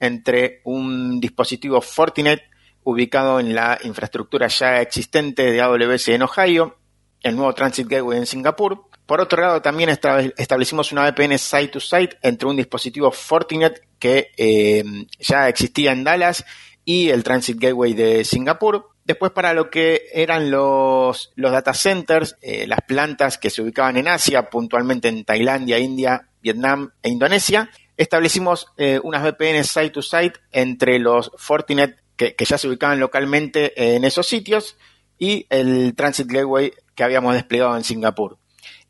entre 0.00 0.60
un 0.64 1.20
dispositivo 1.20 1.80
Fortinet 1.80 2.42
ubicado 2.84 3.40
en 3.40 3.54
la 3.54 3.78
infraestructura 3.84 4.48
ya 4.48 4.80
existente 4.80 5.50
de 5.50 5.60
AWS 5.60 6.08
en 6.08 6.22
Ohio, 6.22 6.78
el 7.22 7.36
nuevo 7.36 7.52
Transit 7.52 7.86
Gateway 7.86 8.18
en 8.18 8.26
Singapur. 8.26 8.87
Por 9.08 9.22
otro 9.22 9.40
lado, 9.40 9.62
también 9.62 9.88
establecimos 9.88 10.92
una 10.92 11.08
VPN 11.08 11.38
site-to-site 11.38 12.18
entre 12.20 12.46
un 12.46 12.56
dispositivo 12.56 13.10
Fortinet 13.10 13.82
que 13.98 14.32
eh, 14.36 14.84
ya 15.18 15.48
existía 15.48 15.92
en 15.92 16.04
Dallas 16.04 16.44
y 16.84 17.08
el 17.08 17.24
Transit 17.24 17.58
Gateway 17.58 17.94
de 17.94 18.22
Singapur. 18.26 18.90
Después 19.06 19.32
para 19.32 19.54
lo 19.54 19.70
que 19.70 20.10
eran 20.12 20.50
los, 20.50 21.32
data 21.36 21.72
centers, 21.72 22.36
eh, 22.42 22.66
las 22.66 22.80
plantas 22.86 23.38
que 23.38 23.48
se 23.48 23.62
ubicaban 23.62 23.96
en 23.96 24.08
Asia, 24.08 24.50
puntualmente 24.50 25.08
en 25.08 25.24
Tailandia, 25.24 25.78
India, 25.78 26.28
Vietnam 26.42 26.92
e 27.02 27.08
Indonesia, 27.08 27.70
establecimos 27.96 28.66
eh, 28.76 29.00
unas 29.02 29.22
VPN 29.22 29.64
site 29.64 29.88
to 29.88 30.02
site 30.02 30.38
entre 30.52 30.98
los 30.98 31.32
Fortinet 31.38 31.96
que, 32.14 32.36
ya 32.38 32.58
se 32.58 32.68
ubicaban 32.68 33.00
localmente 33.00 33.72
en 33.96 34.04
esos 34.04 34.26
sitios 34.26 34.76
y 35.18 35.46
el 35.48 35.94
Transit 35.94 36.30
Gateway 36.30 36.74
que 36.94 37.04
habíamos 37.04 37.32
desplegado 37.32 37.74
en 37.74 37.84
Singapur. 37.84 38.36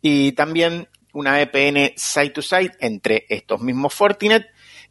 Y 0.00 0.32
también 0.32 0.88
una 1.12 1.38
VPN 1.38 1.92
site 1.96 2.30
to 2.30 2.42
site 2.42 2.76
entre 2.80 3.26
estos 3.28 3.60
mismos 3.60 3.94
Fortinet 3.94 4.46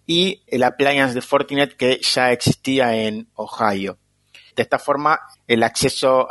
y 0.06 0.44
el 0.48 0.64
appliance 0.64 1.14
de 1.14 1.22
Fortinet 1.22 1.76
que 1.76 2.00
ya 2.02 2.32
existía 2.32 2.96
en 2.96 3.30
Ohio. 3.36 3.98
De 4.56 4.64
esta 4.64 4.80
forma, 4.80 5.20
el 5.46 5.62
acceso 5.64 6.28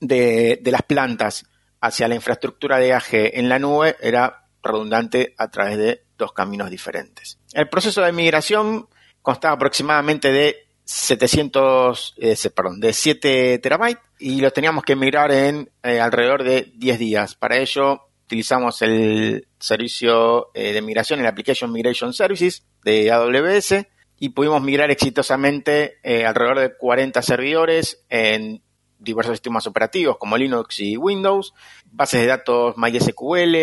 de, 0.00 0.58
de 0.60 0.70
las 0.70 0.82
plantas 0.82 1.44
hacia 1.80 2.08
la 2.08 2.14
infraestructura 2.14 2.78
de 2.78 2.92
AG 2.92 3.08
en 3.12 3.48
la 3.48 3.58
nube 3.58 3.96
era 4.00 4.48
redundante 4.62 5.34
a 5.38 5.48
través 5.48 5.78
de 5.78 6.04
dos 6.18 6.32
caminos 6.32 6.70
diferentes. 6.70 7.38
El 7.52 7.68
proceso 7.68 8.02
de 8.02 8.12
migración 8.12 8.88
constaba 9.22 9.54
aproximadamente 9.54 10.32
de 10.32 10.69
700, 10.92 12.14
eh, 12.18 12.36
perdón, 12.54 12.80
de 12.80 12.92
7 12.92 13.58
terabytes 13.58 14.02
y 14.18 14.40
los 14.40 14.52
teníamos 14.52 14.84
que 14.84 14.96
migrar 14.96 15.32
en 15.32 15.70
eh, 15.82 16.00
alrededor 16.00 16.42
de 16.42 16.72
10 16.74 16.98
días. 16.98 17.34
Para 17.34 17.58
ello 17.58 18.08
utilizamos 18.24 18.82
el 18.82 19.46
servicio 19.58 20.50
eh, 20.54 20.72
de 20.72 20.82
migración, 20.82 21.20
el 21.20 21.26
Application 21.26 21.72
Migration 21.72 22.12
Services 22.12 22.64
de 22.84 23.10
AWS 23.10 23.86
y 24.18 24.30
pudimos 24.30 24.62
migrar 24.62 24.90
exitosamente 24.90 25.98
alrededor 26.26 26.60
de 26.60 26.76
40 26.76 27.22
servidores 27.22 28.04
en 28.10 28.62
diversos 28.98 29.32
sistemas 29.32 29.66
operativos 29.66 30.18
como 30.18 30.36
Linux 30.36 30.80
y 30.80 30.96
Windows, 30.96 31.54
bases 31.90 32.20
de 32.20 32.26
datos 32.26 32.76
MySQL, 32.76 33.56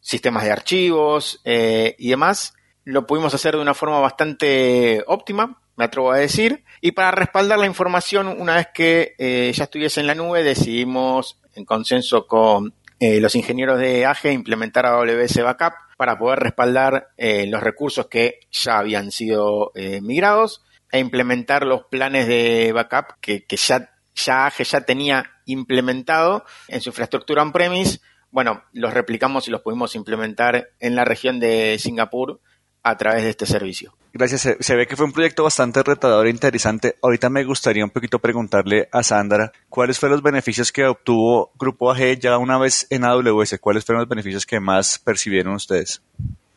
sistemas 0.00 0.44
de 0.44 0.52
archivos 0.52 1.40
eh, 1.44 1.96
y 1.98 2.10
demás, 2.10 2.54
lo 2.84 3.06
pudimos 3.06 3.34
hacer 3.34 3.56
de 3.56 3.60
una 3.60 3.74
forma 3.74 4.00
bastante 4.00 5.02
óptima, 5.06 5.60
me 5.78 5.84
atrevo 5.84 6.12
a 6.12 6.18
decir, 6.18 6.64
y 6.80 6.92
para 6.92 7.12
respaldar 7.12 7.58
la 7.58 7.66
información, 7.66 8.26
una 8.26 8.56
vez 8.56 8.68
que 8.74 9.14
eh, 9.16 9.52
ya 9.54 9.64
estuviese 9.64 10.00
en 10.00 10.08
la 10.08 10.14
nube, 10.14 10.42
decidimos, 10.42 11.40
en 11.54 11.64
consenso 11.64 12.26
con 12.26 12.74
eh, 13.00 13.20
los 13.20 13.34
ingenieros 13.36 13.78
de 13.78 14.04
AGE, 14.04 14.32
implementar 14.32 14.84
AWS 14.84 15.42
Backup 15.42 15.74
para 15.96 16.18
poder 16.18 16.40
respaldar 16.40 17.08
los 17.16 17.60
recursos 17.60 18.06
que 18.06 18.40
ya 18.52 18.78
habían 18.78 19.10
sido 19.10 19.72
migrados 20.00 20.62
e 20.90 20.98
implementar 20.98 21.66
los 21.66 21.84
planes 21.84 22.26
de 22.26 22.72
backup 22.72 23.18
que, 23.20 23.44
que 23.44 23.56
ya, 23.56 23.90
ya 24.14 24.46
AGE 24.46 24.64
ya 24.64 24.80
tenía 24.82 25.30
implementado 25.46 26.44
en 26.68 26.80
su 26.80 26.90
infraestructura 26.90 27.42
on-premise. 27.42 28.00
Bueno, 28.30 28.62
los 28.72 28.92
replicamos 28.92 29.48
y 29.48 29.50
los 29.50 29.62
pudimos 29.62 29.94
implementar 29.94 30.70
en 30.80 30.94
la 30.94 31.04
región 31.04 31.40
de 31.40 31.78
Singapur 31.78 32.40
a 32.88 32.96
través 32.96 33.24
de 33.24 33.30
este 33.30 33.46
servicio. 33.46 33.94
Gracias. 34.12 34.56
Se, 34.58 34.76
ve 34.76 34.86
que 34.86 34.96
fue 34.96 35.06
un 35.06 35.12
proyecto 35.12 35.44
bastante 35.44 35.82
retador 35.82 36.26
e 36.26 36.30
interesante. 36.30 36.96
Ahorita 37.02 37.28
me 37.28 37.44
gustaría 37.44 37.84
un 37.84 37.90
poquito 37.90 38.18
preguntarle 38.18 38.88
a 38.90 39.02
Sandra 39.02 39.52
cuáles 39.68 39.98
fueron 39.98 40.16
los 40.16 40.22
beneficios 40.22 40.72
que 40.72 40.86
obtuvo 40.86 41.52
Grupo 41.58 41.90
AG 41.90 42.18
ya 42.18 42.38
una 42.38 42.58
vez 42.58 42.86
en 42.90 43.04
AWS. 43.04 43.58
¿Cuáles 43.60 43.84
fueron 43.84 44.00
los 44.00 44.08
beneficios 44.08 44.46
que 44.46 44.60
más 44.60 44.98
percibieron 44.98 45.54
ustedes? 45.54 46.02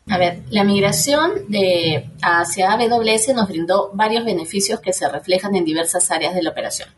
A 0.10 0.18
ver, 0.18 0.42
la 0.50 0.64
migración 0.64 1.32
de, 1.50 2.10
hacia 2.22 2.72
AWS 2.72 3.36
nos 3.36 3.48
brindó 3.48 3.92
varios 3.94 4.26
beneficios 4.26 4.80
que 4.80 4.94
se 4.94 5.08
reflejan 5.08 5.56
en 5.56 5.66
diversas 5.66 6.10
áreas 6.10 6.34
de 6.34 6.42
la 6.42 6.50
operación. 6.50 6.90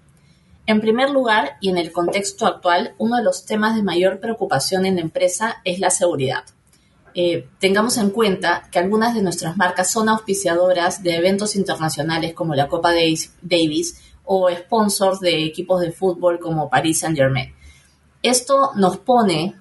En 0.66 0.80
primer 0.80 1.10
lugar, 1.10 1.58
y 1.60 1.70
en 1.70 1.78
el 1.78 1.92
contexto 1.92 2.48
actual, 2.48 2.96
uno 2.98 3.18
de 3.18 3.24
los 3.24 3.46
temas 3.46 3.75
de 3.75 3.84
mayor 3.84 4.20
preocupación 4.22 4.86
en 4.86 4.96
la 4.96 5.02
empresa 5.02 5.58
es 5.66 5.80
la 5.80 5.90
seguridad. 5.90 6.46
Eh, 7.15 7.48
tengamos 7.60 7.98
en 7.98 8.10
cuenta 8.10 8.67
que 8.72 8.79
algunas 8.79 9.13
de 9.13 9.22
nuestras 9.22 9.55
marcas 9.55 9.91
son 9.91 10.10
auspiciadoras 10.10 11.03
de 11.03 11.15
eventos 11.15 11.55
internacionales 11.55 12.34
como 12.34 12.55
la 12.55 12.67
Copa 12.67 12.91
Davis 13.41 14.01
o 14.25 14.50
sponsors 14.50 15.20
de 15.20 15.46
equipos 15.46 15.82
de 15.82 15.91
fútbol 15.91 16.39
como 16.39 16.70
Paris 16.70 17.00
Saint 17.00 17.17
Germain. 17.17 17.53
Esto 18.22 18.72
nos 18.75 18.98
pone 18.98 19.55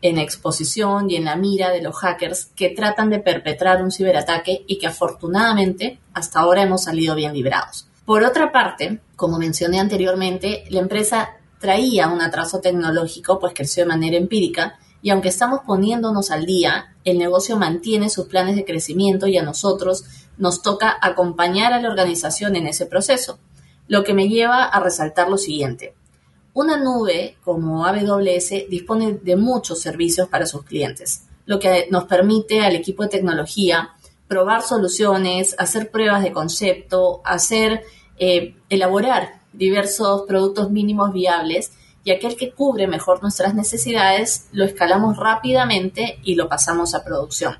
en 0.00 0.18
exposición 0.18 1.10
y 1.10 1.16
en 1.16 1.24
la 1.24 1.34
mira 1.34 1.70
de 1.70 1.82
los 1.82 1.96
hackers 1.96 2.46
que 2.54 2.70
tratan 2.70 3.10
de 3.10 3.20
perpetrar 3.20 3.82
un 3.82 3.90
ciberataque 3.90 4.64
y 4.66 4.78
que 4.78 4.86
afortunadamente 4.86 5.98
hasta 6.12 6.40
ahora 6.40 6.62
hemos 6.62 6.84
salido 6.84 7.14
bien 7.14 7.32
librados. 7.32 7.88
Por 8.04 8.22
otra 8.22 8.52
parte, 8.52 9.00
como 9.16 9.38
mencioné 9.38 9.80
anteriormente, 9.80 10.64
la 10.68 10.80
empresa 10.80 11.30
traía 11.58 12.08
un 12.08 12.20
atraso 12.20 12.60
tecnológico, 12.60 13.38
pues 13.38 13.54
creció 13.54 13.84
de 13.84 13.88
manera 13.88 14.18
empírica, 14.18 14.78
y 15.04 15.10
aunque 15.10 15.28
estamos 15.28 15.60
poniéndonos 15.66 16.30
al 16.30 16.46
día, 16.46 16.96
el 17.04 17.18
negocio 17.18 17.58
mantiene 17.58 18.08
sus 18.08 18.24
planes 18.24 18.56
de 18.56 18.64
crecimiento 18.64 19.26
y 19.26 19.36
a 19.36 19.42
nosotros 19.42 20.04
nos 20.38 20.62
toca 20.62 20.96
acompañar 20.98 21.74
a 21.74 21.80
la 21.80 21.90
organización 21.90 22.56
en 22.56 22.66
ese 22.66 22.86
proceso, 22.86 23.38
lo 23.86 24.02
que 24.02 24.14
me 24.14 24.30
lleva 24.30 24.64
a 24.64 24.80
resaltar 24.80 25.28
lo 25.28 25.36
siguiente. 25.36 25.94
Una 26.54 26.78
nube 26.78 27.36
como 27.44 27.84
AWS 27.84 28.70
dispone 28.70 29.18
de 29.22 29.36
muchos 29.36 29.82
servicios 29.82 30.26
para 30.26 30.46
sus 30.46 30.64
clientes, 30.64 31.26
lo 31.44 31.58
que 31.58 31.86
nos 31.90 32.04
permite 32.04 32.62
al 32.62 32.74
equipo 32.74 33.02
de 33.02 33.10
tecnología 33.10 33.90
probar 34.26 34.62
soluciones, 34.62 35.54
hacer 35.58 35.90
pruebas 35.90 36.22
de 36.22 36.32
concepto, 36.32 37.20
hacer, 37.26 37.82
eh, 38.18 38.56
elaborar 38.70 39.42
diversos 39.52 40.22
productos 40.22 40.70
mínimos 40.70 41.12
viables 41.12 41.72
y 42.04 42.12
aquel 42.12 42.36
que 42.36 42.52
cubre 42.52 42.86
mejor 42.86 43.22
nuestras 43.22 43.54
necesidades 43.54 44.46
lo 44.52 44.64
escalamos 44.64 45.16
rápidamente 45.16 46.18
y 46.22 46.34
lo 46.34 46.48
pasamos 46.48 46.94
a 46.94 47.02
producción. 47.02 47.56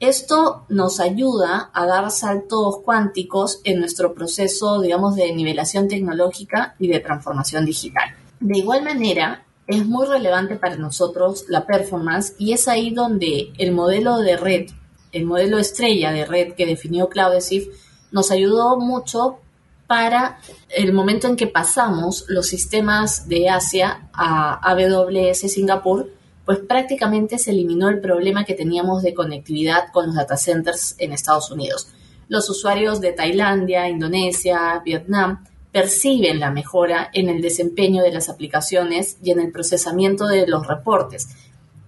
Esto 0.00 0.64
nos 0.68 1.00
ayuda 1.00 1.70
a 1.72 1.86
dar 1.86 2.10
saltos 2.10 2.80
cuánticos 2.84 3.60
en 3.64 3.80
nuestro 3.80 4.12
proceso, 4.12 4.80
digamos, 4.80 5.14
de 5.14 5.32
nivelación 5.32 5.88
tecnológica 5.88 6.74
y 6.78 6.88
de 6.88 7.00
transformación 7.00 7.64
digital. 7.64 8.14
De 8.40 8.58
igual 8.58 8.82
manera, 8.82 9.46
es 9.66 9.86
muy 9.86 10.06
relevante 10.06 10.56
para 10.56 10.76
nosotros 10.76 11.46
la 11.48 11.66
performance 11.66 12.34
y 12.38 12.52
es 12.52 12.68
ahí 12.68 12.90
donde 12.90 13.52
el 13.58 13.72
modelo 13.72 14.18
de 14.18 14.36
red, 14.36 14.66
el 15.12 15.24
modelo 15.24 15.58
estrella 15.58 16.12
de 16.12 16.26
red 16.26 16.52
que 16.52 16.66
definió 16.66 17.08
Cloudesif, 17.08 17.68
nos 18.12 18.30
ayudó 18.30 18.78
mucho 18.78 19.38
para 19.86 20.38
el 20.68 20.92
momento 20.92 21.26
en 21.26 21.36
que 21.36 21.46
pasamos 21.46 22.24
los 22.28 22.46
sistemas 22.46 23.28
de 23.28 23.48
Asia 23.48 24.08
a 24.12 24.60
AWS 24.70 25.52
Singapur 25.52 26.10
pues 26.46 26.60
prácticamente 26.60 27.38
se 27.38 27.50
eliminó 27.50 27.88
el 27.88 28.00
problema 28.00 28.44
que 28.44 28.54
teníamos 28.54 29.02
de 29.02 29.14
conectividad 29.14 29.90
con 29.92 30.06
los 30.06 30.14
data 30.14 30.36
centers 30.36 30.94
en 30.98 31.12
Estados 31.12 31.50
Unidos. 31.50 31.88
Los 32.28 32.48
usuarios 32.48 33.00
de 33.00 33.12
Tailandia, 33.12 33.88
Indonesia, 33.88 34.80
Vietnam 34.84 35.44
perciben 35.72 36.38
la 36.38 36.52
mejora 36.52 37.10
en 37.12 37.28
el 37.28 37.42
desempeño 37.42 38.02
de 38.02 38.12
las 38.12 38.28
aplicaciones 38.28 39.18
y 39.22 39.32
en 39.32 39.40
el 39.40 39.50
procesamiento 39.50 40.28
de 40.28 40.46
los 40.46 40.66
reportes. 40.66 41.28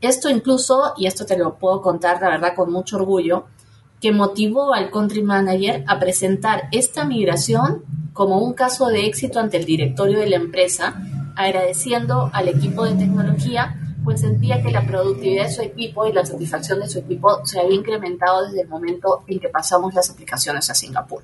Esto 0.01 0.29
incluso, 0.29 0.93
y 0.97 1.07
esto 1.07 1.25
te 1.25 1.39
lo 1.39 1.57
puedo 1.57 1.81
contar 1.81 2.21
la 2.21 2.29
verdad 2.29 2.55
con 2.57 2.73
mucho 2.73 2.97
orgullo, 2.97 3.47
que 4.01 4.13
motivó 4.13 4.75
al 4.75 4.91
country 4.91 5.23
manager 5.23 5.85
a 5.87 5.99
presentar 5.99 6.69
esta 6.73 7.05
migración 7.05 7.85
como 8.13 8.39
un 8.39 8.53
caso 8.53 8.87
de 8.89 9.07
éxito 9.07 9.41
ante 9.41 9.57
el 9.57 9.65
directorio 9.65 10.19
de 10.19 10.29
la 10.29 10.37
empresa, 10.37 11.03
agradeciendo 11.37 12.31
al 12.33 12.49
equipo 12.49 12.85
de 12.85 12.95
tecnología 12.95 13.77
pues 14.09 14.23
sentía 14.23 14.63
que 14.63 14.71
la 14.71 14.87
productividad 14.87 15.45
de 15.45 15.53
su 15.53 15.61
equipo 15.61 16.07
y 16.07 16.15
la 16.15 16.25
satisfacción 16.25 16.81
de 16.81 16.89
su 16.89 17.01
equipo 17.01 17.45
se 17.45 17.61
había 17.61 17.77
incrementado 17.77 18.47
desde 18.47 18.63
el 18.63 18.69
momento 18.69 19.23
en 19.27 19.39
que 19.39 19.51
pasamos 19.51 19.93
las 19.93 20.09
aplicaciones 20.09 20.71
a 20.71 20.75
Singapur. 20.75 21.23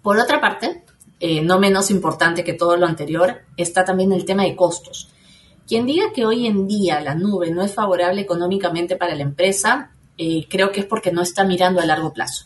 Por 0.00 0.16
otra 0.16 0.40
parte, 0.40 0.84
eh, 1.18 1.42
no 1.42 1.58
menos 1.58 1.90
importante 1.90 2.44
que 2.44 2.52
todo 2.52 2.76
lo 2.76 2.86
anterior, 2.86 3.42
está 3.56 3.84
también 3.84 4.12
el 4.12 4.24
tema 4.24 4.44
de 4.44 4.54
costos. 4.54 5.08
Quien 5.66 5.86
diga 5.86 6.12
que 6.14 6.24
hoy 6.24 6.46
en 6.46 6.68
día 6.68 7.00
la 7.00 7.16
nube 7.16 7.50
no 7.50 7.62
es 7.62 7.74
favorable 7.74 8.20
económicamente 8.20 8.94
para 8.94 9.16
la 9.16 9.22
empresa, 9.22 9.90
eh, 10.22 10.46
creo 10.50 10.70
que 10.70 10.80
es 10.80 10.86
porque 10.86 11.12
no 11.12 11.22
está 11.22 11.44
mirando 11.44 11.80
a 11.80 11.86
largo 11.86 12.12
plazo. 12.12 12.44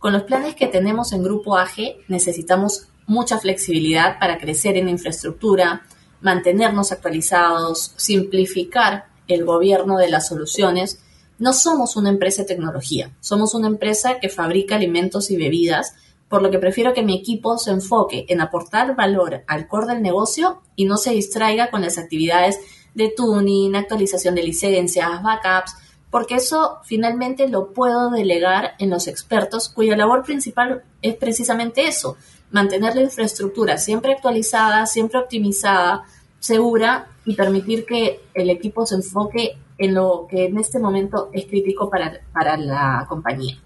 Con 0.00 0.12
los 0.12 0.24
planes 0.24 0.56
que 0.56 0.66
tenemos 0.66 1.12
en 1.12 1.22
Grupo 1.22 1.56
AGE 1.56 1.98
necesitamos 2.08 2.88
mucha 3.06 3.38
flexibilidad 3.38 4.18
para 4.18 4.36
crecer 4.36 4.76
en 4.76 4.88
infraestructura, 4.88 5.82
mantenernos 6.20 6.90
actualizados, 6.90 7.92
simplificar 7.94 9.06
el 9.28 9.44
gobierno 9.44 9.96
de 9.96 10.10
las 10.10 10.26
soluciones, 10.26 11.04
no 11.38 11.52
somos 11.52 11.94
una 11.94 12.08
empresa 12.08 12.42
de 12.42 12.48
tecnología, 12.48 13.12
somos 13.20 13.54
una 13.54 13.68
empresa 13.68 14.18
que 14.18 14.28
fabrica 14.28 14.74
alimentos 14.74 15.30
y 15.30 15.36
bebidas, 15.36 15.94
por 16.28 16.42
lo 16.42 16.50
que 16.50 16.58
prefiero 16.58 16.94
que 16.94 17.04
mi 17.04 17.16
equipo 17.16 17.58
se 17.58 17.70
enfoque 17.70 18.26
en 18.28 18.40
aportar 18.40 18.96
valor 18.96 19.44
al 19.46 19.68
core 19.68 19.86
del 19.86 20.02
negocio 20.02 20.62
y 20.74 20.86
no 20.86 20.96
se 20.96 21.12
distraiga 21.12 21.70
con 21.70 21.82
las 21.82 21.96
actividades 21.96 22.58
de 22.94 23.12
tuning, 23.16 23.76
actualización 23.76 24.34
de 24.34 24.42
licencias, 24.42 25.22
backups, 25.22 25.74
porque 26.14 26.36
eso 26.36 26.78
finalmente 26.84 27.48
lo 27.48 27.72
puedo 27.72 28.08
delegar 28.08 28.76
en 28.78 28.88
los 28.88 29.08
expertos 29.08 29.68
cuya 29.68 29.96
labor 29.96 30.22
principal 30.22 30.84
es 31.02 31.16
precisamente 31.16 31.88
eso, 31.88 32.16
mantener 32.52 32.94
la 32.94 33.02
infraestructura 33.02 33.78
siempre 33.78 34.12
actualizada, 34.12 34.86
siempre 34.86 35.18
optimizada, 35.18 36.04
segura 36.38 37.08
y 37.24 37.34
permitir 37.34 37.84
que 37.84 38.20
el 38.32 38.48
equipo 38.48 38.86
se 38.86 38.94
enfoque 38.94 39.58
en 39.76 39.94
lo 39.94 40.28
que 40.30 40.44
en 40.44 40.56
este 40.56 40.78
momento 40.78 41.30
es 41.32 41.46
crítico 41.46 41.90
para, 41.90 42.20
para 42.32 42.56
la 42.58 43.06
compañía. 43.08 43.60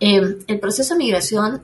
Em, 0.00 0.38
el 0.46 0.58
proceso 0.58 0.94
de 0.94 1.00
migración 1.00 1.60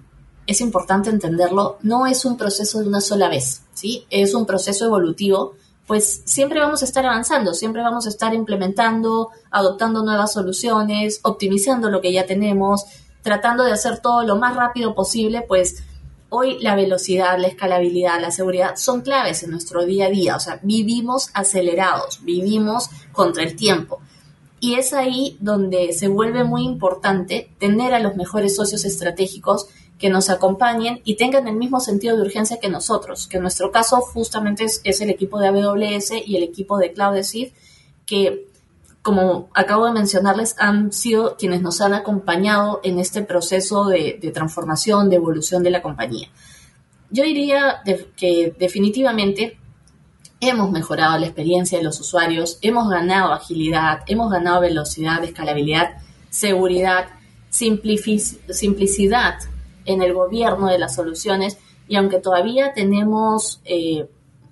es 0.47 0.61
importante 0.61 1.09
entenderlo, 1.09 1.79
no 1.81 2.07
es 2.07 2.27
un 2.27 2.37
proceso 2.37 2.81
de 2.81 2.89
una 2.89 3.01
sola 3.01 3.31
vez, 3.31 3.63
¿sí? 3.73 4.05
Es 4.11 4.35
un 4.35 4.45
proceso 4.45 4.85
evolutivo, 4.85 5.55
pues 5.87 6.23
siempre 6.25 6.61
vamos 6.61 6.83
a 6.83 6.85
estar 6.85 7.07
avanzando, 7.07 7.55
siempre 7.55 7.83
vamos 7.83 8.07
a 8.07 8.09
estar 8.09 8.35
implementando, 8.35 9.31
adoptando 9.51 10.03
nuevas 10.03 10.33
soluciones, 10.33 11.21
optimizando 11.23 11.91
lo 11.91 12.01
que 12.01 12.13
ya 12.13 12.27
tenemos, 12.27 12.85
tratando 13.23 13.65
de 13.65 13.73
hacer 13.73 14.01
todo 14.01 14.25
lo 14.25 14.37
más 14.37 14.57
rápido 14.57 14.95
posible, 14.95 15.45
pues 15.47 15.83
Hoy 16.29 16.59
la 16.61 16.75
velocidad, 16.75 17.39
la 17.39 17.47
escalabilidad, 17.47 18.21
la 18.21 18.33
seguridad 18.33 18.75
son 18.77 19.03
claves 19.03 19.45
en 19.45 19.53
nuestro 19.53 19.85
día 19.85 20.07
a 20.07 20.11
día. 20.11 20.35
O 20.35 20.41
sea, 20.41 20.59
vivimos 20.63 21.31
acelerados, 21.35 22.25
vivimos 22.25 22.91
contra 23.13 23.45
el 23.45 23.55
tiempo. 23.55 24.01
Y 24.59 24.75
es 24.75 24.93
ahí 24.93 25.37
donde 25.41 25.93
se 25.93 26.09
vuelve 26.09 26.43
muy 26.43 26.65
importante 26.65 27.53
tener 27.61 27.95
a 27.95 28.01
los 28.01 28.17
mejores 28.17 28.57
socios 28.57 28.85
estratégicos 28.85 29.69
que 29.99 30.11
nos 30.11 30.29
acompañen 30.29 31.01
y 31.05 31.17
tengan 31.17 31.49
el 31.49 31.57
mismo 31.57 31.81
sentido 31.81 32.17
de 32.17 32.23
urgencia 32.23 32.61
que 32.61 32.69
nosotros, 32.69 33.27
que 33.27 33.39
en 33.39 33.43
nuestro 33.43 33.71
caso 33.71 33.97
justamente 34.01 34.65
es, 34.65 35.01
el 35.01 35.11
equipo 35.11 35.39
de 35.39 35.49
AWS 35.49 36.13
y 36.27 36.37
el 36.37 36.43
equipo 36.43 36.77
de 36.79 36.93
Cloud 36.93 37.17
que 38.05 38.47
como 39.03 39.49
acabo 39.55 39.87
de 39.87 39.93
mencionarles, 39.93 40.57
han 40.59 40.93
sido 40.93 41.37
quienes 41.37 41.63
nos 41.63 41.81
han 41.81 41.95
acompañado 41.95 42.81
en 42.83 42.99
este 42.99 43.23
proceso 43.23 43.85
de, 43.85 44.19
transformación, 44.35 45.09
de 45.09 45.15
evolución 45.15 45.63
de 45.63 45.71
la 45.71 45.81
compañía. 45.81 46.29
Yo 47.11 47.23
diría 47.23 47.83
que 48.17 48.53
definitivamente 48.59 49.61
hemos 50.41 50.73
mejorado 50.73 51.19
la 51.19 51.27
experiencia 51.27 51.79
de 51.79 51.85
los 51.85 52.01
usuarios, 52.01 52.59
hemos 52.63 52.91
ganado 52.91 53.33
agilidad, 53.33 54.01
hemos 54.09 54.29
ganado 54.29 54.61
velocidad, 54.61 55.23
escalabilidad, 55.23 55.99
seguridad, 56.29 57.07
simplicidad 57.49 59.39
en 59.87 60.03
el 60.03 60.13
gobierno 60.13 60.69
de 60.69 60.79
las 60.79 60.95
soluciones 60.95 61.59
y 61.89 61.97
aunque 61.97 62.19
todavía 62.19 62.73
tenemos 62.75 63.61
eh, 63.65 64.09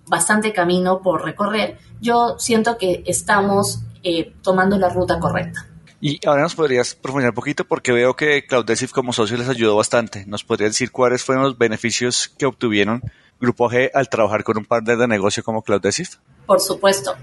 bastante 0.06 0.52
camino 0.52 1.00
por 1.02 1.24
recorrer, 1.24 1.78
yo 2.00 2.36
siento 2.38 2.78
que 2.78 3.02
estamos 3.06 3.80
eh, 4.02 4.32
tomando 4.42 4.78
la 4.78 4.88
ruta 4.88 5.18
correcta. 5.18 5.66
Y 6.00 6.20
ahora 6.26 6.42
nos 6.42 6.54
podrías 6.54 6.94
profundizar 6.94 7.30
un 7.30 7.36
poquito 7.36 7.64
porque 7.64 7.90
veo 7.90 8.14
que 8.14 8.46
Cloudesif 8.46 8.92
como 8.92 9.12
socio 9.12 9.38
les 9.38 9.48
ayudó 9.48 9.76
bastante. 9.76 10.26
¿Nos 10.26 10.44
podrías 10.44 10.72
decir 10.72 10.90
cuáles 10.90 11.24
fueron 11.24 11.44
los 11.44 11.56
beneficios 11.56 12.28
que 12.36 12.44
obtuvieron 12.44 13.02
Grupo 13.40 13.70
G 13.70 13.90
al 13.94 14.10
trabajar 14.10 14.44
con 14.44 14.58
un 14.58 14.66
partner 14.66 14.98
de 14.98 15.08
negocio 15.08 15.42
como 15.42 15.62
Cloudesif? 15.62 16.16
Por 16.46 16.61
supuesto. 16.61 17.14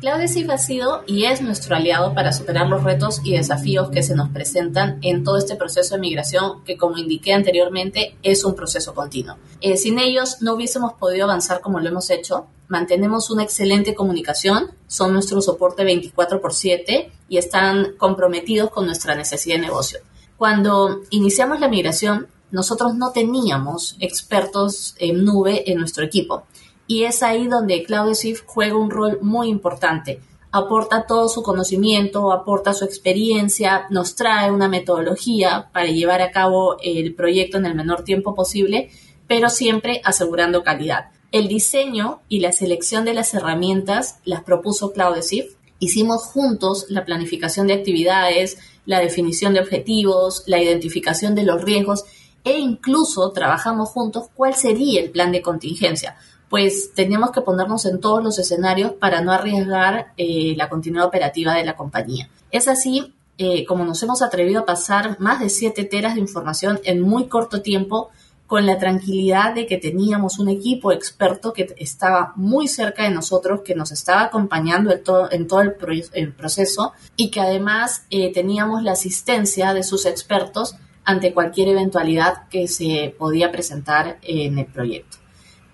Cloudesif 0.00 0.48
ha 0.48 0.56
sido 0.56 1.02
y 1.06 1.24
es 1.24 1.42
nuestro 1.42 1.76
aliado 1.76 2.14
para 2.14 2.32
superar 2.32 2.68
los 2.68 2.82
retos 2.82 3.20
y 3.22 3.36
desafíos 3.36 3.90
que 3.90 4.02
se 4.02 4.14
nos 4.14 4.30
presentan 4.30 4.98
en 5.02 5.24
todo 5.24 5.36
este 5.36 5.56
proceso 5.56 5.94
de 5.94 6.00
migración 6.00 6.64
que, 6.64 6.78
como 6.78 6.96
indiqué 6.96 7.34
anteriormente, 7.34 8.16
es 8.22 8.42
un 8.44 8.54
proceso 8.54 8.94
continuo. 8.94 9.36
Eh, 9.60 9.76
sin 9.76 9.98
ellos 9.98 10.38
no 10.40 10.54
hubiésemos 10.54 10.94
podido 10.94 11.24
avanzar 11.24 11.60
como 11.60 11.80
lo 11.80 11.88
hemos 11.90 12.08
hecho. 12.08 12.46
Mantenemos 12.68 13.30
una 13.30 13.42
excelente 13.42 13.94
comunicación, 13.94 14.70
son 14.86 15.12
nuestro 15.12 15.42
soporte 15.42 15.84
24 15.84 16.40
por 16.40 16.54
7 16.54 17.12
y 17.28 17.36
están 17.36 17.94
comprometidos 17.98 18.70
con 18.70 18.86
nuestra 18.86 19.14
necesidad 19.14 19.56
de 19.56 19.62
negocio. 19.62 19.98
Cuando 20.38 21.02
iniciamos 21.10 21.60
la 21.60 21.68
migración, 21.68 22.28
nosotros 22.50 22.94
no 22.94 23.12
teníamos 23.12 23.96
expertos 24.00 24.94
en 24.98 25.24
nube 25.24 25.70
en 25.70 25.78
nuestro 25.78 26.04
equipo 26.04 26.46
y 26.90 27.04
es 27.04 27.22
ahí 27.22 27.46
donde 27.46 27.84
Cloudesif 27.84 28.42
juega 28.46 28.76
un 28.76 28.90
rol 28.90 29.20
muy 29.22 29.48
importante. 29.48 30.18
Aporta 30.50 31.06
todo 31.06 31.28
su 31.28 31.40
conocimiento, 31.40 32.32
aporta 32.32 32.72
su 32.72 32.84
experiencia, 32.84 33.86
nos 33.90 34.16
trae 34.16 34.50
una 34.50 34.66
metodología 34.66 35.70
para 35.72 35.86
llevar 35.86 36.20
a 36.20 36.32
cabo 36.32 36.78
el 36.82 37.14
proyecto 37.14 37.58
en 37.58 37.66
el 37.66 37.76
menor 37.76 38.02
tiempo 38.02 38.34
posible, 38.34 38.90
pero 39.28 39.50
siempre 39.50 40.00
asegurando 40.02 40.64
calidad. 40.64 41.10
El 41.30 41.46
diseño 41.46 42.22
y 42.28 42.40
la 42.40 42.50
selección 42.50 43.04
de 43.04 43.14
las 43.14 43.34
herramientas 43.34 44.18
las 44.24 44.42
propuso 44.42 44.92
Cloudesif. 44.92 45.44
Hicimos 45.78 46.24
juntos 46.24 46.86
la 46.88 47.04
planificación 47.04 47.68
de 47.68 47.74
actividades, 47.74 48.58
la 48.84 48.98
definición 48.98 49.54
de 49.54 49.60
objetivos, 49.60 50.42
la 50.48 50.60
identificación 50.60 51.36
de 51.36 51.44
los 51.44 51.62
riesgos 51.62 52.02
e 52.42 52.58
incluso 52.58 53.30
trabajamos 53.30 53.90
juntos 53.90 54.26
cuál 54.34 54.56
sería 54.56 55.00
el 55.00 55.10
plan 55.10 55.30
de 55.30 55.40
contingencia 55.42 56.16
pues 56.50 56.92
teníamos 56.94 57.30
que 57.30 57.40
ponernos 57.40 57.86
en 57.86 58.00
todos 58.00 58.22
los 58.22 58.38
escenarios 58.38 58.92
para 58.92 59.22
no 59.22 59.32
arriesgar 59.32 60.12
eh, 60.18 60.54
la 60.56 60.68
continuidad 60.68 61.06
operativa 61.06 61.54
de 61.54 61.64
la 61.64 61.76
compañía. 61.76 62.28
Es 62.50 62.68
así 62.68 63.14
eh, 63.38 63.64
como 63.64 63.86
nos 63.86 64.02
hemos 64.02 64.20
atrevido 64.20 64.60
a 64.60 64.66
pasar 64.66 65.18
más 65.18 65.40
de 65.40 65.48
7 65.48 65.84
teras 65.84 66.14
de 66.14 66.20
información 66.20 66.78
en 66.84 67.00
muy 67.00 67.26
corto 67.26 67.62
tiempo 67.62 68.10
con 68.48 68.66
la 68.66 68.78
tranquilidad 68.78 69.54
de 69.54 69.64
que 69.64 69.78
teníamos 69.78 70.40
un 70.40 70.48
equipo 70.48 70.90
experto 70.90 71.52
que 71.52 71.72
estaba 71.78 72.32
muy 72.34 72.66
cerca 72.66 73.04
de 73.04 73.10
nosotros, 73.10 73.60
que 73.64 73.76
nos 73.76 73.92
estaba 73.92 74.24
acompañando 74.24 74.92
en 74.92 75.04
todo, 75.04 75.30
en 75.30 75.46
todo 75.46 75.60
el, 75.60 75.72
proceso 76.32 76.92
y 77.16 77.30
que 77.30 77.40
además 77.40 78.06
eh, 78.10 78.32
teníamos 78.32 78.82
la 78.82 78.92
asistencia 78.92 79.72
de 79.72 79.84
sus 79.84 80.04
expertos 80.04 80.74
ante 81.04 81.32
cualquier 81.32 81.68
eventualidad 81.68 82.48
que 82.48 82.66
se 82.66 83.14
podía 83.16 83.52
presentar 83.52 84.18
en 84.20 84.58
el 84.58 84.66
proyecto. 84.66 85.19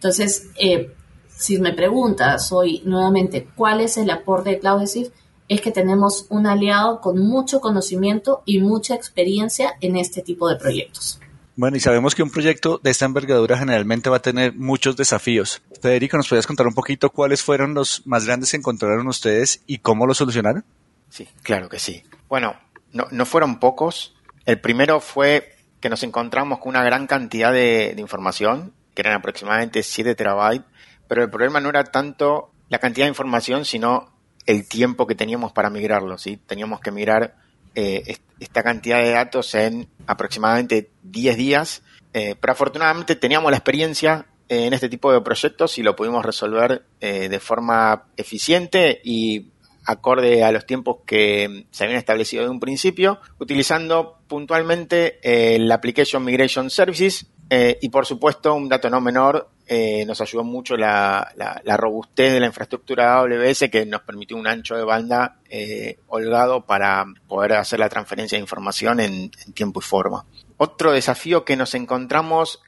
Entonces, 0.07 0.51
eh, 0.61 0.95
si 1.37 1.59
me 1.59 1.73
preguntas 1.73 2.53
hoy 2.53 2.81
nuevamente 2.85 3.49
cuál 3.57 3.81
es 3.81 3.97
el 3.97 4.09
aporte 4.09 4.51
de 4.51 4.61
Cloudesif, 4.61 5.09
es 5.49 5.61
que 5.61 5.73
tenemos 5.73 6.27
un 6.29 6.47
aliado 6.47 7.01
con 7.01 7.19
mucho 7.19 7.61
conocimiento 7.61 8.45
y 8.47 8.61
mucha 8.61 8.95
experiencia 8.95 9.75
en 9.81 9.97
este 9.97 10.23
tipo 10.23 10.49
de 10.49 10.55
proyectos. 10.55 11.19
Bueno, 11.57 11.77
y 11.77 11.81
sabemos 11.81 12.15
que 12.15 12.23
un 12.23 12.31
proyecto 12.31 12.79
de 12.81 12.91
esta 12.91 13.05
envergadura 13.05 13.59
generalmente 13.59 14.09
va 14.09 14.19
a 14.19 14.23
tener 14.23 14.55
muchos 14.55 14.97
desafíos. 14.97 15.61
Federico, 15.83 16.17
¿nos 16.17 16.29
podrías 16.29 16.47
contar 16.47 16.69
un 16.69 16.75
poquito 16.75 17.11
cuáles 17.11 17.43
fueron 17.43 17.75
los 17.75 18.07
más 18.07 18.27
grandes 18.27 18.53
que 18.53 18.59
encontraron 18.59 19.09
ustedes 19.09 19.61
y 19.67 19.79
cómo 19.79 20.07
los 20.07 20.19
solucionaron? 20.19 20.65
Sí, 21.11 21.27
claro 21.43 21.69
que 21.69 21.81
sí. 21.81 22.05
Bueno, 22.29 22.55
no, 22.93 23.09
no 23.11 23.27
fueron 23.27 23.59
pocos. 23.59 24.15
El 24.45 24.61
primero 24.61 25.01
fue 25.01 25.57
que 25.81 25.89
nos 25.89 26.05
encontramos 26.05 26.61
con 26.61 26.69
una 26.69 26.85
gran 26.85 27.09
cantidad 27.09 27.53
de, 27.53 27.95
de 27.97 28.01
información 28.01 28.73
que 28.97 29.03
eran 29.03 29.15
aproximadamente 29.15 29.83
7 29.83 30.15
terabytes, 30.15 30.67
pero 31.07 31.23
el 31.23 31.31
problema 31.31 31.61
no 31.61 31.69
era 31.69 31.85
tanto 31.85 32.51
la 32.71 32.79
cantidad 32.79 33.05
de 33.05 33.11
información, 33.11 33.65
sino 33.65 34.11
el 34.47 34.67
tiempo 34.67 35.07
que 35.07 35.15
teníamos 35.15 35.53
para 35.53 35.71
migrarlo, 35.71 36.17
¿sí? 36.17 36.39
Teníamos 36.39 36.81
que 36.81 36.91
migrar 36.91 37.37
eh, 37.75 38.17
esta 38.41 38.63
cantidad 38.63 39.03
de 39.03 39.11
datos 39.11 39.55
en 39.55 39.87
aproximadamente 40.07 40.91
10 41.03 41.37
días, 41.37 41.83
eh, 42.15 42.37
pero 42.41 42.55
afortunadamente 42.55 43.17
teníamos 43.17 43.51
la 43.51 43.59
experiencia 43.59 44.27
en 44.49 44.73
este 44.73 44.89
tipo 44.89 45.13
de 45.13 45.21
proyectos 45.21 45.77
y 45.77 45.83
lo 45.83 45.95
pudimos 45.95 46.25
resolver 46.25 46.87
eh, 47.01 47.29
de 47.29 47.41
forma 47.41 48.05
eficiente 48.17 49.01
y 49.05 49.51
acorde 49.85 50.43
a 50.43 50.53
los 50.53 50.65
tiempos 50.65 50.99
que 51.07 51.67
se 51.71 51.85
habían 51.85 51.99
establecido 51.99 52.45
de 52.45 52.51
un 52.51 52.61
principio, 52.61 53.21
utilizando 53.39 54.21
puntualmente 54.27 55.19
el 55.23 55.71
Application 55.71 56.25
Migration 56.25 56.71
Services, 56.71 57.27
eh, 57.49 57.79
y 57.81 57.89
por 57.89 58.07
supuesto, 58.07 58.55
un 58.55 58.69
dato 58.69 58.91
no 58.91 59.01
menor, 59.01 59.49
eh, 59.69 60.05
nos 60.07 60.21
ayudó 60.21 60.45
mucho 60.45 60.77
la, 60.77 61.33
la, 61.37 61.77
robustez 61.77 62.33
de 62.33 62.41
la 62.41 62.47
infraestructura 62.47 63.19
AWS 63.19 63.69
que 63.71 63.85
nos 63.85 64.03
permitió 64.03 64.37
un 64.37 64.47
ancho 64.47 64.77
de 64.77 64.85
banda 64.85 65.39
eh, 65.49 65.99
holgado 66.09 66.65
para 66.67 67.05
poder 67.27 67.55
hacer 67.55 67.81
la 67.81 67.89
transferencia 67.89 68.37
de 68.37 68.43
información 68.43 69.01
en, 69.01 69.31
tiempo 69.55 69.81
y 69.81 69.83
forma. 69.83 70.25
Otro 70.57 70.93
desafío 70.93 71.45
que 71.45 71.57
nos 71.57 71.75
encontramos, 71.75 72.63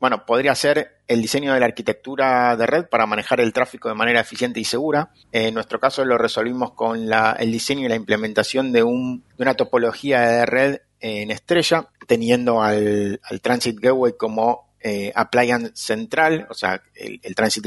bueno, 0.00 0.24
podría 0.24 0.54
ser 0.54 0.96
el 1.08 1.20
diseño 1.20 1.52
de 1.52 1.60
la 1.60 1.66
arquitectura 1.66 2.56
de 2.56 2.66
red 2.66 2.86
para 2.86 3.06
manejar 3.06 3.40
el 3.40 3.52
tráfico 3.52 3.88
de 3.88 3.94
manera 3.94 4.20
eficiente 4.20 4.60
y 4.60 4.64
segura. 4.64 5.10
En 5.30 5.54
nuestro 5.54 5.78
caso 5.78 6.04
lo 6.04 6.16
resolvimos 6.16 6.72
con 6.72 7.08
la, 7.08 7.36
el 7.38 7.52
diseño 7.52 7.84
y 7.84 7.88
la 7.88 7.96
implementación 7.96 8.72
de, 8.72 8.82
un, 8.82 9.24
de 9.36 9.42
una 9.42 9.54
topología 9.54 10.20
de 10.20 10.46
red 10.46 10.80
en 11.06 11.30
estrella, 11.30 11.88
teniendo 12.06 12.62
al, 12.62 13.20
Transit 13.40 13.78
Gateway 13.78 14.14
como 14.16 14.74
eh, 14.80 15.12
appliance 15.14 15.70
central, 15.74 16.46
o 16.50 16.54
sea, 16.54 16.82
el, 16.94 17.34
Transit 17.34 17.64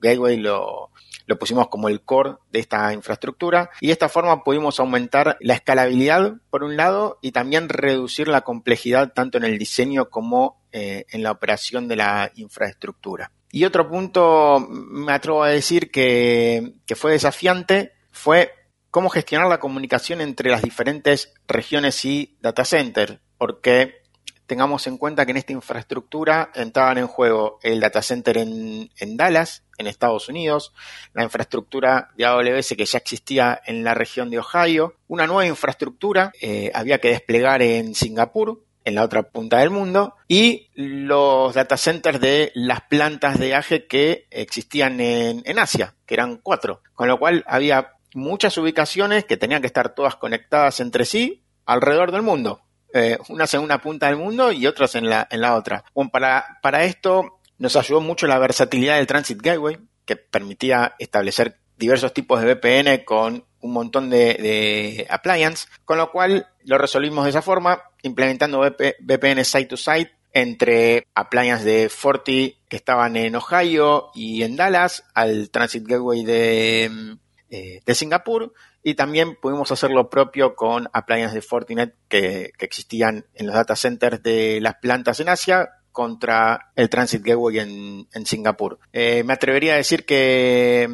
Gateway, 0.00 0.36
lo, 0.36 0.90
lo 1.26 1.38
pusimos 1.38 1.68
como 1.68 1.88
el 1.88 2.02
core 2.02 2.34
de 2.52 2.60
esta 2.60 2.92
infraestructura 2.92 3.70
y 3.80 3.86
de 3.86 3.92
esta 3.94 4.08
forma 4.08 4.44
pudimos 4.44 4.78
aumentar 4.80 5.38
la 5.40 5.54
escalabilidad 5.54 6.34
por 6.50 6.62
un 6.62 6.76
lado 6.76 7.18
y 7.22 7.32
también 7.32 7.68
reducir 7.68 8.28
la 8.28 8.42
complejidad 8.42 9.12
tanto 9.14 9.38
en 9.38 9.44
el 9.44 9.58
diseño 9.58 10.10
como 10.10 10.60
eh, 10.72 11.06
en 11.10 11.22
la 11.22 11.30
operación 11.30 11.88
de 11.88 11.96
la 11.96 12.30
infraestructura. 12.36 13.32
Y 13.50 13.64
otro 13.64 13.88
punto, 13.88 14.60
me 14.68 15.12
atrevo 15.12 15.42
a 15.42 15.48
decir 15.48 15.90
que, 15.90 16.74
que 16.86 16.96
fue 16.96 17.12
desafiante, 17.12 17.92
fue 18.12 18.52
cómo 18.90 19.08
gestionar 19.08 19.48
la 19.48 19.60
comunicación 19.60 20.20
entre 20.20 20.50
las 20.50 20.62
diferentes 20.62 21.34
regiones 21.46 22.04
y 22.04 22.36
data 22.40 22.64
center, 22.64 23.20
porque 23.36 24.02
tengamos 24.48 24.86
en 24.86 24.96
cuenta 24.96 25.26
que 25.26 25.32
en 25.32 25.36
esta 25.36 25.52
infraestructura 25.52 26.50
entraban 26.54 26.98
en 26.98 27.06
juego 27.06 27.58
el 27.62 27.80
data 27.80 28.00
center 28.00 28.38
en, 28.38 29.16
Dallas, 29.16 29.62
en 29.76 29.86
Estados 29.86 30.28
Unidos, 30.28 30.72
la 31.12 31.22
infraestructura 31.22 32.10
de 32.16 32.24
AWS 32.24 32.74
que 32.76 32.86
ya 32.86 32.98
existía 32.98 33.60
en 33.66 33.84
la 33.84 33.94
región 33.94 34.30
de 34.30 34.38
Ohio, 34.38 34.94
una 35.06 35.26
nueva 35.26 35.46
infraestructura 35.46 36.32
eh, 36.40 36.70
había 36.74 36.98
que 36.98 37.10
desplegar 37.10 37.60
en 37.60 37.94
Singapur, 37.94 38.64
en 38.86 38.94
la 38.94 39.02
otra 39.02 39.22
punta 39.22 39.58
del 39.58 39.68
mundo, 39.68 40.14
y 40.28 40.70
los 40.74 41.52
data 41.52 41.76
centers 41.76 42.20
de 42.20 42.50
las 42.54 42.80
plantas 42.80 43.38
de 43.38 43.54
AGE 43.54 43.86
que 43.86 44.26
existían 44.30 44.98
en, 45.00 45.42
en 45.44 45.58
Asia, 45.58 45.94
que 46.06 46.14
eran 46.14 46.38
cuatro, 46.38 46.80
con 46.94 47.06
lo 47.06 47.18
cual 47.18 47.44
había 47.46 47.97
muchas 48.14 48.56
ubicaciones 48.58 49.24
que 49.24 49.36
tenían 49.36 49.60
que 49.60 49.66
estar 49.66 49.94
todas 49.94 50.16
conectadas 50.16 50.80
entre 50.80 51.04
sí 51.04 51.44
alrededor 51.66 52.12
del 52.12 52.22
mundo. 52.22 52.62
Eh, 52.94 53.18
unas 53.28 53.52
en 53.52 53.60
una 53.60 53.82
punta 53.82 54.06
del 54.06 54.16
mundo 54.16 54.50
y 54.50 54.66
otras 54.66 54.94
en 54.94 55.08
la, 55.10 55.28
en 55.30 55.42
la 55.42 55.54
otra. 55.54 55.84
Bueno, 55.94 56.10
para, 56.10 56.58
para 56.62 56.84
esto 56.84 57.40
nos 57.58 57.76
ayudó 57.76 58.00
mucho 58.00 58.26
la 58.26 58.38
versatilidad 58.38 58.96
del 58.96 59.06
Transit 59.06 59.42
Gateway, 59.42 59.78
que 60.06 60.16
permitía 60.16 60.94
establecer 60.98 61.60
diversos 61.76 62.14
tipos 62.14 62.40
de 62.40 62.54
VPN 62.54 63.04
con 63.04 63.44
un 63.60 63.72
montón 63.72 64.08
de, 64.08 64.34
de 64.34 65.06
appliance, 65.10 65.68
con 65.84 65.98
lo 65.98 66.10
cual 66.10 66.48
lo 66.64 66.78
resolvimos 66.78 67.24
de 67.24 67.30
esa 67.30 67.42
forma, 67.42 67.82
implementando 68.02 68.60
VPN 68.60 69.44
site 69.44 69.66
to 69.66 69.76
site 69.76 70.12
entre 70.32 71.06
appliances 71.14 71.64
de 71.64 71.88
Forti 71.88 72.58
que 72.68 72.76
estaban 72.76 73.16
en 73.16 73.36
Ohio 73.36 74.10
y 74.14 74.42
en 74.42 74.56
Dallas, 74.56 75.04
al 75.14 75.50
Transit 75.50 75.86
Gateway 75.86 76.24
de, 76.24 77.18
eh, 77.50 77.80
de 77.84 77.94
Singapur 77.94 78.52
y 78.82 78.94
también 78.94 79.36
pudimos 79.40 79.72
hacer 79.72 79.90
lo 79.90 80.10
propio 80.10 80.54
con 80.54 80.88
appliances 80.92 81.34
de 81.34 81.42
Fortinet 81.42 81.94
que, 82.08 82.52
existían 82.58 83.26
en 83.34 83.46
los 83.46 83.54
data 83.54 83.74
centers 83.74 84.22
de 84.22 84.60
las 84.60 84.76
plantas 84.76 85.20
en 85.20 85.30
Asia 85.30 85.70
contra 85.90 86.72
el 86.76 86.90
Transit 86.90 87.22
Gateway 87.22 87.58
en, 87.58 88.26
Singapur. 88.26 88.78
Eh, 88.92 89.24
me 89.24 89.32
atrevería 89.32 89.74
a 89.74 89.76
decir 89.78 90.04
que, 90.04 90.88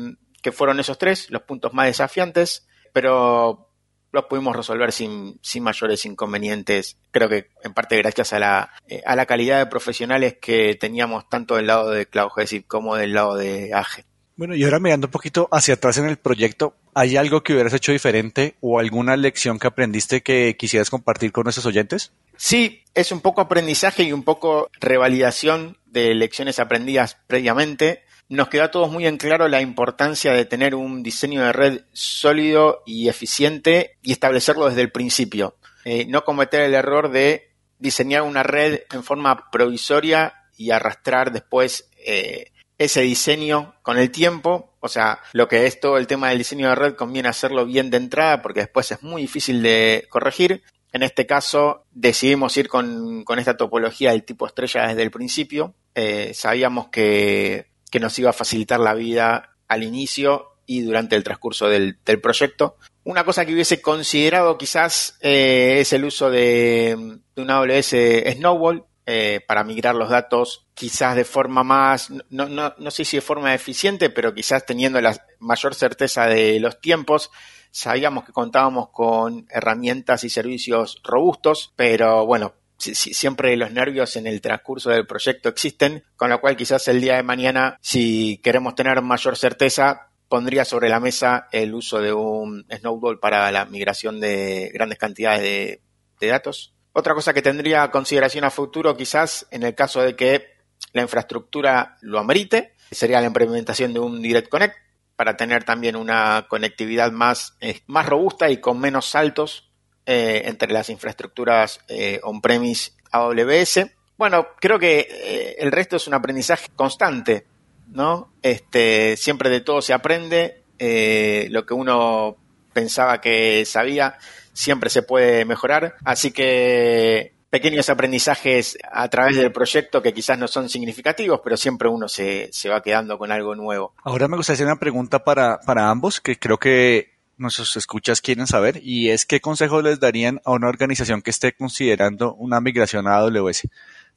fueron 0.52 0.78
esos 0.78 0.98
tres 0.98 1.30
los 1.30 1.42
puntos 1.42 1.74
más 1.74 1.86
desafiantes, 1.86 2.68
pero 2.92 3.70
los 4.12 4.26
pudimos 4.26 4.54
resolver 4.54 4.92
sin, 4.92 5.40
mayores 5.60 6.04
inconvenientes, 6.04 6.98
creo 7.10 7.28
que 7.28 7.50
en 7.64 7.74
parte 7.74 7.96
gracias 7.98 8.32
a 8.32 8.38
la, 8.38 8.70
eh, 8.86 9.02
a 9.04 9.16
la 9.16 9.26
calidad 9.26 9.58
de 9.58 9.66
profesionales 9.66 10.36
que 10.40 10.76
teníamos 10.76 11.28
tanto 11.28 11.56
del 11.56 11.66
lado 11.66 11.90
de 11.90 12.06
Cloud 12.06 12.30
como 12.68 12.94
del 12.94 13.12
lado 13.12 13.34
de 13.34 13.74
AGE. 13.74 14.04
Bueno, 14.36 14.56
y 14.56 14.64
ahora 14.64 14.80
mirando 14.80 15.06
un 15.06 15.12
poquito 15.12 15.48
hacia 15.52 15.74
atrás 15.74 15.98
en 15.98 16.06
el 16.06 16.16
proyecto, 16.16 16.74
¿hay 16.92 17.16
algo 17.16 17.42
que 17.42 17.52
hubieras 17.52 17.72
hecho 17.72 17.92
diferente 17.92 18.56
o 18.60 18.80
alguna 18.80 19.16
lección 19.16 19.60
que 19.60 19.68
aprendiste 19.68 20.22
que 20.22 20.56
quisieras 20.56 20.90
compartir 20.90 21.30
con 21.30 21.44
nuestros 21.44 21.66
oyentes? 21.66 22.12
Sí, 22.36 22.82
es 22.94 23.12
un 23.12 23.20
poco 23.20 23.40
aprendizaje 23.40 24.02
y 24.02 24.12
un 24.12 24.24
poco 24.24 24.70
revalidación 24.80 25.78
de 25.86 26.14
lecciones 26.14 26.58
aprendidas 26.58 27.16
previamente, 27.28 28.02
nos 28.28 28.48
quedó 28.48 28.64
a 28.64 28.70
todos 28.70 28.90
muy 28.90 29.06
en 29.06 29.18
claro 29.18 29.48
la 29.48 29.60
importancia 29.60 30.32
de 30.32 30.44
tener 30.44 30.74
un 30.74 31.02
diseño 31.02 31.42
de 31.42 31.52
red 31.52 31.80
sólido 31.92 32.82
y 32.86 33.08
eficiente 33.08 33.98
y 34.02 34.12
establecerlo 34.12 34.68
desde 34.68 34.80
el 34.80 34.90
principio. 34.90 35.56
Eh, 35.84 36.06
no 36.08 36.24
cometer 36.24 36.62
el 36.62 36.74
error 36.74 37.10
de 37.10 37.50
diseñar 37.78 38.22
una 38.22 38.42
red 38.42 38.80
en 38.90 39.04
forma 39.04 39.50
provisoria 39.50 40.34
y 40.56 40.70
arrastrar 40.70 41.32
después 41.32 41.90
eh, 41.98 42.50
ese 42.78 43.02
diseño 43.02 43.74
con 43.82 43.98
el 43.98 44.10
tiempo. 44.10 44.74
O 44.80 44.88
sea, 44.88 45.20
lo 45.32 45.48
que 45.48 45.66
es 45.66 45.80
todo 45.80 45.98
el 45.98 46.06
tema 46.06 46.28
del 46.28 46.38
diseño 46.38 46.68
de 46.68 46.74
red 46.74 46.94
conviene 46.94 47.28
hacerlo 47.28 47.64
bien 47.66 47.90
de 47.90 47.96
entrada 47.96 48.42
porque 48.42 48.60
después 48.60 48.90
es 48.90 49.02
muy 49.02 49.22
difícil 49.22 49.62
de 49.62 50.06
corregir. 50.10 50.62
En 50.92 51.02
este 51.02 51.26
caso 51.26 51.86
decidimos 51.90 52.56
ir 52.56 52.68
con, 52.68 53.24
esta 53.36 53.56
topología 53.56 54.12
del 54.12 54.24
tipo 54.24 54.46
estrella 54.46 54.86
desde 54.86 55.02
el 55.02 55.10
principio. 55.10 55.74
Eh, 55.94 56.32
sabíamos 56.34 56.88
que, 56.88 57.66
nos 58.00 58.18
iba 58.18 58.30
a 58.30 58.32
facilitar 58.32 58.80
la 58.80 58.94
vida 58.94 59.56
al 59.68 59.84
inicio 59.84 60.56
y 60.66 60.80
durante 60.80 61.14
el 61.14 61.22
transcurso 61.22 61.68
del, 61.68 61.96
proyecto. 62.20 62.76
Una 63.04 63.24
cosa 63.24 63.44
que 63.44 63.52
hubiese 63.52 63.80
considerado 63.80 64.58
quizás 64.58 65.16
eh, 65.20 65.76
es 65.78 65.92
el 65.92 66.04
uso 66.04 66.28
de, 66.28 67.18
de 67.36 67.42
una 67.42 67.58
AWS 67.58 67.94
Snowball, 68.36 68.84
eh, 69.06 69.40
para 69.46 69.64
migrar 69.64 69.94
los 69.94 70.08
datos 70.08 70.66
quizás 70.72 71.14
de 71.14 71.24
forma 71.24 71.62
más, 71.62 72.10
no, 72.30 72.48
no, 72.48 72.74
no 72.78 72.90
sé 72.90 73.04
si 73.04 73.18
de 73.18 73.20
forma 73.20 73.54
eficiente, 73.54 74.10
pero 74.10 74.34
quizás 74.34 74.64
teniendo 74.64 75.00
la 75.00 75.14
mayor 75.38 75.74
certeza 75.74 76.26
de 76.26 76.58
los 76.58 76.80
tiempos. 76.80 77.30
Sabíamos 77.70 78.24
que 78.24 78.32
contábamos 78.32 78.88
con 78.90 79.46
herramientas 79.50 80.24
y 80.24 80.30
servicios 80.30 81.00
robustos, 81.04 81.72
pero 81.76 82.24
bueno, 82.24 82.54
siempre 82.78 83.56
los 83.56 83.72
nervios 83.72 84.16
en 84.16 84.26
el 84.26 84.40
transcurso 84.40 84.90
del 84.90 85.06
proyecto 85.06 85.48
existen, 85.48 86.04
con 86.16 86.30
lo 86.30 86.40
cual 86.40 86.56
quizás 86.56 86.86
el 86.88 87.00
día 87.00 87.16
de 87.16 87.22
mañana, 87.22 87.78
si 87.80 88.38
queremos 88.42 88.74
tener 88.74 89.00
mayor 89.02 89.36
certeza, 89.36 90.10
pondría 90.28 90.64
sobre 90.64 90.88
la 90.88 91.00
mesa 91.00 91.48
el 91.52 91.74
uso 91.74 92.00
de 92.00 92.12
un 92.12 92.66
Snowball 92.70 93.20
para 93.20 93.50
la 93.52 93.64
migración 93.66 94.20
de 94.20 94.70
grandes 94.72 94.98
cantidades 94.98 95.80
de 96.20 96.26
datos. 96.26 96.73
Otra 96.96 97.12
cosa 97.12 97.34
que 97.34 97.42
tendría 97.42 97.90
consideración 97.90 98.44
a 98.44 98.50
futuro 98.50 98.96
quizás 98.96 99.48
en 99.50 99.64
el 99.64 99.74
caso 99.74 100.00
de 100.00 100.14
que 100.14 100.54
la 100.92 101.02
infraestructura 101.02 101.98
lo 102.02 102.20
amerite 102.20 102.74
sería 102.92 103.20
la 103.20 103.26
implementación 103.26 103.92
de 103.92 103.98
un 103.98 104.22
Direct 104.22 104.48
Connect 104.48 104.76
para 105.16 105.36
tener 105.36 105.64
también 105.64 105.96
una 105.96 106.46
conectividad 106.48 107.10
más, 107.10 107.56
eh, 107.60 107.80
más 107.88 108.06
robusta 108.06 108.48
y 108.48 108.58
con 108.58 108.78
menos 108.78 109.06
saltos 109.06 109.72
eh, 110.06 110.42
entre 110.44 110.72
las 110.72 110.88
infraestructuras 110.88 111.80
eh, 111.88 112.20
on-premise 112.22 112.92
AWS. 113.10 113.86
Bueno, 114.16 114.46
creo 114.60 114.78
que 114.78 115.56
el 115.58 115.72
resto 115.72 115.96
es 115.96 116.06
un 116.06 116.14
aprendizaje 116.14 116.68
constante, 116.76 117.44
¿no? 117.88 118.32
Este, 118.40 119.16
siempre 119.16 119.50
de 119.50 119.62
todo 119.62 119.82
se 119.82 119.92
aprende, 119.92 120.62
lo 120.78 121.66
que 121.66 121.74
uno 121.74 122.36
pensaba 122.72 123.20
que 123.20 123.64
sabía 123.64 124.16
siempre 124.54 124.88
se 124.88 125.02
puede 125.02 125.44
mejorar. 125.44 125.96
Así 126.04 126.30
que 126.30 127.34
pequeños 127.50 127.88
aprendizajes 127.90 128.78
a 128.90 129.08
través 129.08 129.36
del 129.36 129.52
proyecto 129.52 130.02
que 130.02 130.14
quizás 130.14 130.38
no 130.38 130.48
son 130.48 130.68
significativos, 130.68 131.40
pero 131.44 131.56
siempre 131.56 131.88
uno 131.88 132.08
se, 132.08 132.50
va 132.68 132.82
quedando 132.82 133.18
con 133.18 133.30
algo 133.30 133.54
nuevo. 133.54 133.94
Ahora 134.02 134.26
me 134.26 134.36
gustaría 134.36 134.54
hacer 134.54 134.66
una 134.66 134.80
pregunta 134.80 135.22
para, 135.22 135.60
para 135.60 135.90
ambos, 135.90 136.20
que 136.20 136.36
creo 136.36 136.58
que 136.58 137.12
nuestros 137.36 137.76
escuchas 137.76 138.20
quieren 138.20 138.46
saber, 138.46 138.80
y 138.82 139.10
es 139.10 139.26
qué 139.26 139.40
consejo 139.40 139.82
les 139.82 140.00
darían 140.00 140.40
a 140.44 140.52
una 140.52 140.68
organización 140.68 141.22
que 141.22 141.30
esté 141.30 141.52
considerando 141.52 142.34
una 142.34 142.60
migración 142.60 143.06
a 143.06 143.16
AWS. 143.16 143.68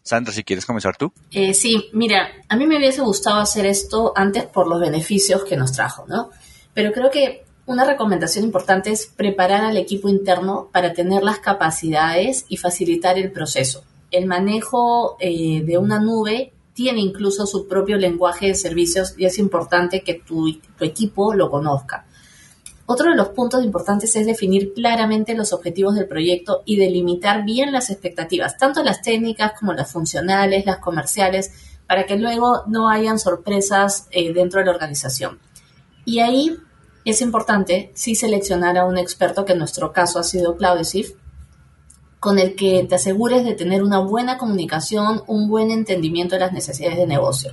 Sandra, 0.02 0.34
si 0.34 0.44
quieres 0.44 0.66
comenzar 0.66 0.96
tú. 0.98 1.12
Eh, 1.32 1.54
sí, 1.54 1.90
mira, 1.94 2.30
a 2.48 2.56
mí 2.56 2.66
me 2.66 2.78
hubiese 2.78 3.02
gustado 3.02 3.40
hacer 3.40 3.66
esto 3.66 4.14
antes 4.16 4.46
por 4.46 4.68
los 4.68 4.80
beneficios 4.80 5.44
que 5.44 5.58
nos 5.58 5.74
trajo, 5.74 6.06
¿no? 6.08 6.32
Pero 6.74 6.92
creo 6.92 7.12
que 7.12 7.44
una 7.68 7.84
recomendación 7.84 8.46
importante 8.46 8.92
es 8.92 9.06
preparar 9.06 9.64
al 9.66 9.76
equipo 9.76 10.08
interno 10.08 10.70
para 10.72 10.94
tener 10.94 11.22
las 11.22 11.40
capacidades 11.40 12.46
y 12.48 12.56
facilitar 12.56 13.20
el 13.20 13.32
proceso. 13.32 13.84
El 14.10 14.26
manejo 14.26 15.18
eh, 15.20 15.62
de 15.64 15.78
una 15.78 16.00
nube 16.00 16.54
tiene 16.74 17.02
incluso 17.02 17.46
su 17.46 17.68
propio 17.68 17.98
lenguaje 17.98 18.48
de 18.48 18.56
servicios 18.56 19.16
y 19.18 19.26
es 19.26 19.38
importante 19.38 20.02
que 20.02 20.14
tu, 20.14 20.48
equipo 20.80 21.34
lo 21.34 21.52
conozca. 21.52 22.06
Otro 22.86 23.10
de 23.10 23.18
los 23.18 23.30
puntos 23.30 23.66
importantes 23.66 24.16
es 24.16 24.26
definir 24.26 24.74
claramente 24.74 25.36
los 25.36 25.52
objetivos 25.52 25.96
del 25.96 26.08
proyecto 26.08 26.64
y 26.64 26.78
delimitar 26.78 27.44
bien 27.44 27.74
las 27.74 27.90
expectativas, 27.90 28.58
tanto 28.58 28.82
las 28.82 29.02
técnicas 29.02 29.60
como 29.60 29.74
las 29.74 29.92
funcionales, 29.92 30.66
las 30.66 30.78
comerciales, 30.78 31.52
para 31.86 32.06
que 32.06 32.16
luego 32.16 32.64
no 32.68 32.88
hayan 32.88 33.20
sorpresas 33.20 34.08
eh, 34.12 34.32
dentro 34.32 34.62
de 34.62 34.68
la 34.68 34.72
organización. 34.72 35.40
Y 36.06 36.20
ahí 36.20 36.58
es 37.10 37.22
importante 37.22 37.92
sí 37.94 38.16
seleccionar 38.16 38.78
a 38.78 38.86
un 38.86 38.98
experto, 38.98 39.46
que 39.46 39.54
en 39.54 39.60
nuestro 39.60 39.94
caso 39.94 40.20
ha 40.20 40.24
sido 40.24 40.58
Claudesif, 40.58 41.14
con 42.20 42.40
el 42.40 42.56
que 42.56 42.86
te 42.90 42.96
asegures 42.96 43.46
de 43.46 43.54
tener 43.54 43.84
una 43.84 44.00
buena 44.00 44.38
comunicación, 44.38 45.24
un 45.28 45.48
buen 45.48 45.72
entendimiento 45.72 46.36
de 46.36 46.42
las 46.42 46.54
necesidades 46.54 46.98
de 46.98 47.08
negocio. 47.08 47.52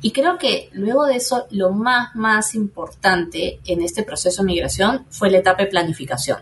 Y 0.00 0.12
creo 0.12 0.38
que 0.38 0.70
luego 0.72 1.06
de 1.06 1.16
eso, 1.16 1.46
lo 1.50 1.72
más, 1.72 2.14
más 2.14 2.54
importante 2.54 3.60
en 3.66 3.82
este 3.82 4.04
proceso 4.04 4.42
de 4.42 4.46
migración 4.46 5.06
fue 5.10 5.30
la 5.30 5.38
etapa 5.38 5.64
de 5.64 5.70
planificación. 5.70 6.38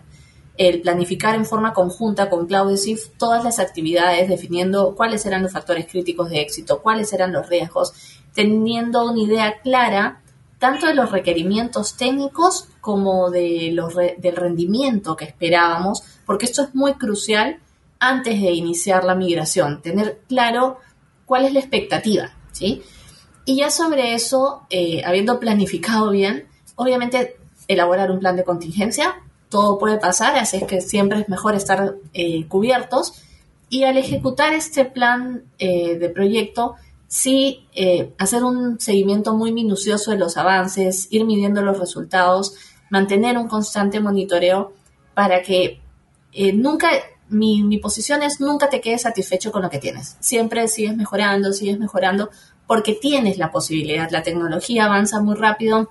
El 0.58 0.80
planificar 0.80 1.34
en 1.34 1.44
forma 1.44 1.74
conjunta 1.74 2.30
con 2.30 2.46
Claudesif 2.46 3.08
todas 3.18 3.44
las 3.44 3.58
actividades, 3.58 4.28
definiendo 4.28 4.94
cuáles 4.94 5.26
eran 5.26 5.42
los 5.42 5.52
factores 5.52 5.86
críticos 5.86 6.30
de 6.30 6.40
éxito, 6.40 6.80
cuáles 6.80 7.12
eran 7.12 7.32
los 7.32 7.48
riesgos, 7.48 7.92
teniendo 8.34 9.04
una 9.10 9.20
idea 9.20 9.60
clara 9.62 10.22
tanto 10.58 10.86
de 10.86 10.94
los 10.94 11.10
requerimientos 11.12 11.96
técnicos 11.96 12.68
como 12.80 13.30
de 13.30 13.70
los 13.72 13.94
del 13.94 14.36
rendimiento 14.36 15.16
que 15.16 15.26
esperábamos, 15.26 16.02
porque 16.24 16.46
esto 16.46 16.62
es 16.62 16.74
muy 16.74 16.94
crucial 16.94 17.60
antes 17.98 18.40
de 18.40 18.52
iniciar 18.52 19.04
la 19.04 19.14
migración, 19.14 19.82
tener 19.82 20.20
claro 20.28 20.78
cuál 21.24 21.44
es 21.44 21.52
la 21.52 21.60
expectativa, 21.60 22.32
¿sí? 22.52 22.82
Y 23.44 23.56
ya 23.56 23.70
sobre 23.70 24.14
eso, 24.14 24.66
eh, 24.70 25.02
habiendo 25.04 25.38
planificado 25.38 26.10
bien, 26.10 26.46
obviamente 26.74 27.36
elaborar 27.68 28.10
un 28.10 28.18
plan 28.18 28.36
de 28.36 28.44
contingencia, 28.44 29.22
todo 29.48 29.78
puede 29.78 29.98
pasar, 29.98 30.36
así 30.36 30.58
es 30.58 30.64
que 30.64 30.80
siempre 30.80 31.20
es 31.20 31.28
mejor 31.28 31.54
estar 31.54 31.94
eh, 32.12 32.46
cubiertos. 32.48 33.22
Y 33.68 33.84
al 33.84 33.96
ejecutar 33.96 34.52
este 34.52 34.84
plan 34.84 35.44
eh, 35.58 35.96
de 35.96 36.08
proyecto, 36.08 36.76
sí 37.08 37.66
eh, 37.74 38.12
hacer 38.18 38.44
un 38.44 38.80
seguimiento 38.80 39.34
muy 39.34 39.52
minucioso 39.52 40.10
de 40.10 40.18
los 40.18 40.36
avances, 40.36 41.08
ir 41.10 41.24
midiendo 41.24 41.62
los 41.62 41.78
resultados, 41.78 42.54
mantener 42.90 43.38
un 43.38 43.48
constante 43.48 44.00
monitoreo 44.00 44.72
para 45.14 45.42
que 45.42 45.80
eh, 46.32 46.52
nunca, 46.52 46.88
mi, 47.28 47.62
mi, 47.62 47.78
posición 47.78 48.22
es 48.22 48.40
nunca 48.40 48.68
te 48.68 48.80
quedes 48.80 49.02
satisfecho 49.02 49.52
con 49.52 49.62
lo 49.62 49.70
que 49.70 49.78
tienes. 49.78 50.16
Siempre 50.20 50.68
sigues 50.68 50.96
mejorando, 50.96 51.52
sigues 51.52 51.78
mejorando, 51.78 52.30
porque 52.66 52.94
tienes 52.94 53.38
la 53.38 53.50
posibilidad. 53.50 54.10
La 54.10 54.22
tecnología 54.22 54.84
avanza 54.84 55.20
muy 55.20 55.36
rápido, 55.36 55.90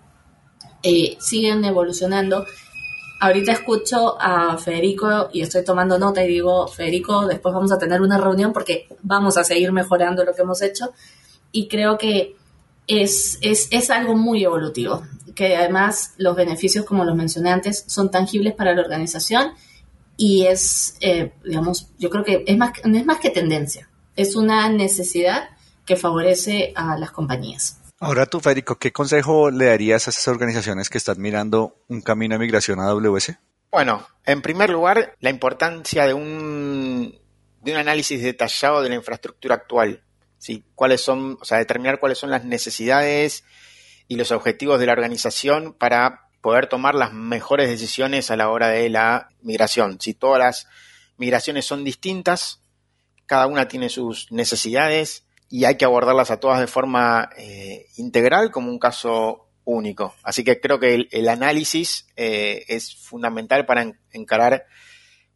eh, 0.84 1.18
siguen 1.20 1.66
evolucionando 1.66 2.46
ahorita 3.26 3.52
escucho 3.54 4.22
a 4.22 4.58
Federico 4.58 5.30
y 5.34 5.42
estoy 5.42 5.64
tomando 5.64 5.98
nota 5.98 6.24
y 6.24 6.28
digo, 6.28 6.68
Federico, 6.68 7.26
después 7.26 7.54
vamos 7.56 7.72
a 7.72 7.80
tener 7.80 8.02
una 8.02 8.20
reunión 8.20 8.54
porque 8.54 8.88
vamos 9.02 9.38
a 9.38 9.44
seguir 9.44 9.72
mejorando 9.72 10.24
lo 10.24 10.34
que 10.34 10.44
hemos 10.44 10.62
hecho 10.62 10.94
y 11.52 11.68
creo 11.68 11.98
que 11.98 12.36
es, 12.88 13.40
es, 13.42 13.90
algo 13.90 14.16
muy 14.16 14.44
evolutivo, 14.44 15.04
que 15.34 15.58
además 15.58 16.14
los 16.18 16.36
beneficios, 16.36 16.86
como 16.86 17.04
los 17.04 17.16
mencioné 17.16 17.50
antes, 17.50 17.84
son 17.88 18.12
tangibles 18.12 18.54
para 18.54 18.76
la 18.76 18.82
organización 18.82 19.54
y 20.18 20.46
es, 20.46 20.96
eh, 21.02 21.34
digamos, 21.44 21.88
yo 21.98 22.12
creo 22.12 22.24
que 22.24 22.44
es 22.46 22.58
más, 22.58 22.74
no 22.84 22.96
es 22.96 23.06
más 23.06 23.20
que 23.20 23.32
tendencia, 23.32 23.90
es 24.16 24.36
una 24.36 24.70
necesidad 24.70 25.50
que 25.84 25.96
favorece 25.96 26.74
a 26.76 26.96
las 27.00 27.10
compañías. 27.10 27.80
Ahora 28.06 28.28
tú, 28.28 28.40
Federico, 28.40 28.78
¿qué 28.78 28.92
consejo 28.92 29.50
le 29.50 29.66
darías 29.66 30.06
a 30.06 30.12
esas 30.12 30.28
organizaciones 30.28 30.92
que 30.92 31.00
están 31.00 31.20
mirando 31.20 31.82
un 31.88 32.04
camino 32.04 32.36
de 32.36 32.40
migración 32.40 32.80
a 32.80 32.90
AWS? 32.90 33.32
Bueno, 33.72 34.08
en 34.28 34.44
primer 34.44 34.70
lugar, 34.70 35.16
la 35.22 35.32
importancia 35.32 36.06
de 36.06 36.14
un, 36.14 37.20
de 37.62 37.72
un 37.72 37.78
análisis 37.80 38.22
detallado 38.22 38.84
de 38.84 38.90
la 38.90 38.96
infraestructura 38.96 39.56
actual. 39.56 40.04
¿sí? 40.38 40.64
Cuáles 40.76 41.02
son, 41.02 41.40
o 41.42 41.46
sea, 41.46 41.58
determinar 41.58 42.00
cuáles 42.00 42.20
son 42.20 42.30
las 42.30 42.46
necesidades 42.46 43.44
y 44.08 44.18
los 44.18 44.30
objetivos 44.30 44.80
de 44.80 44.86
la 44.86 44.94
organización 44.94 45.74
para 45.74 46.30
poder 46.42 46.68
tomar 46.68 46.94
las 46.94 47.12
mejores 47.12 47.70
decisiones 47.70 48.30
a 48.30 48.36
la 48.36 48.50
hora 48.50 48.68
de 48.68 48.88
la 48.88 49.30
migración. 49.42 50.00
Si 50.00 50.14
todas 50.14 50.38
las 50.38 50.68
migraciones 51.18 51.66
son 51.66 51.84
distintas, 51.84 52.62
cada 53.26 53.48
una 53.48 53.68
tiene 53.68 53.90
sus 53.90 54.32
necesidades 54.32 55.25
y 55.50 55.66
hay 55.66 55.78
que 55.78 55.86
abordarlas 55.86 56.32
a 56.32 56.40
todas 56.40 56.60
de 56.60 56.68
forma 56.68 57.30
eh, 57.38 57.88
integral 57.98 58.52
como 58.52 58.70
un 58.70 58.80
caso 58.80 59.50
único. 59.64 60.16
Así 60.24 60.44
que 60.44 60.60
creo 60.60 60.80
que 60.80 61.08
el, 61.10 61.30
análisis 61.30 62.08
eh, 62.16 62.64
es 62.68 62.96
fundamental 62.96 63.66
para 63.66 63.94
encarar 64.12 64.66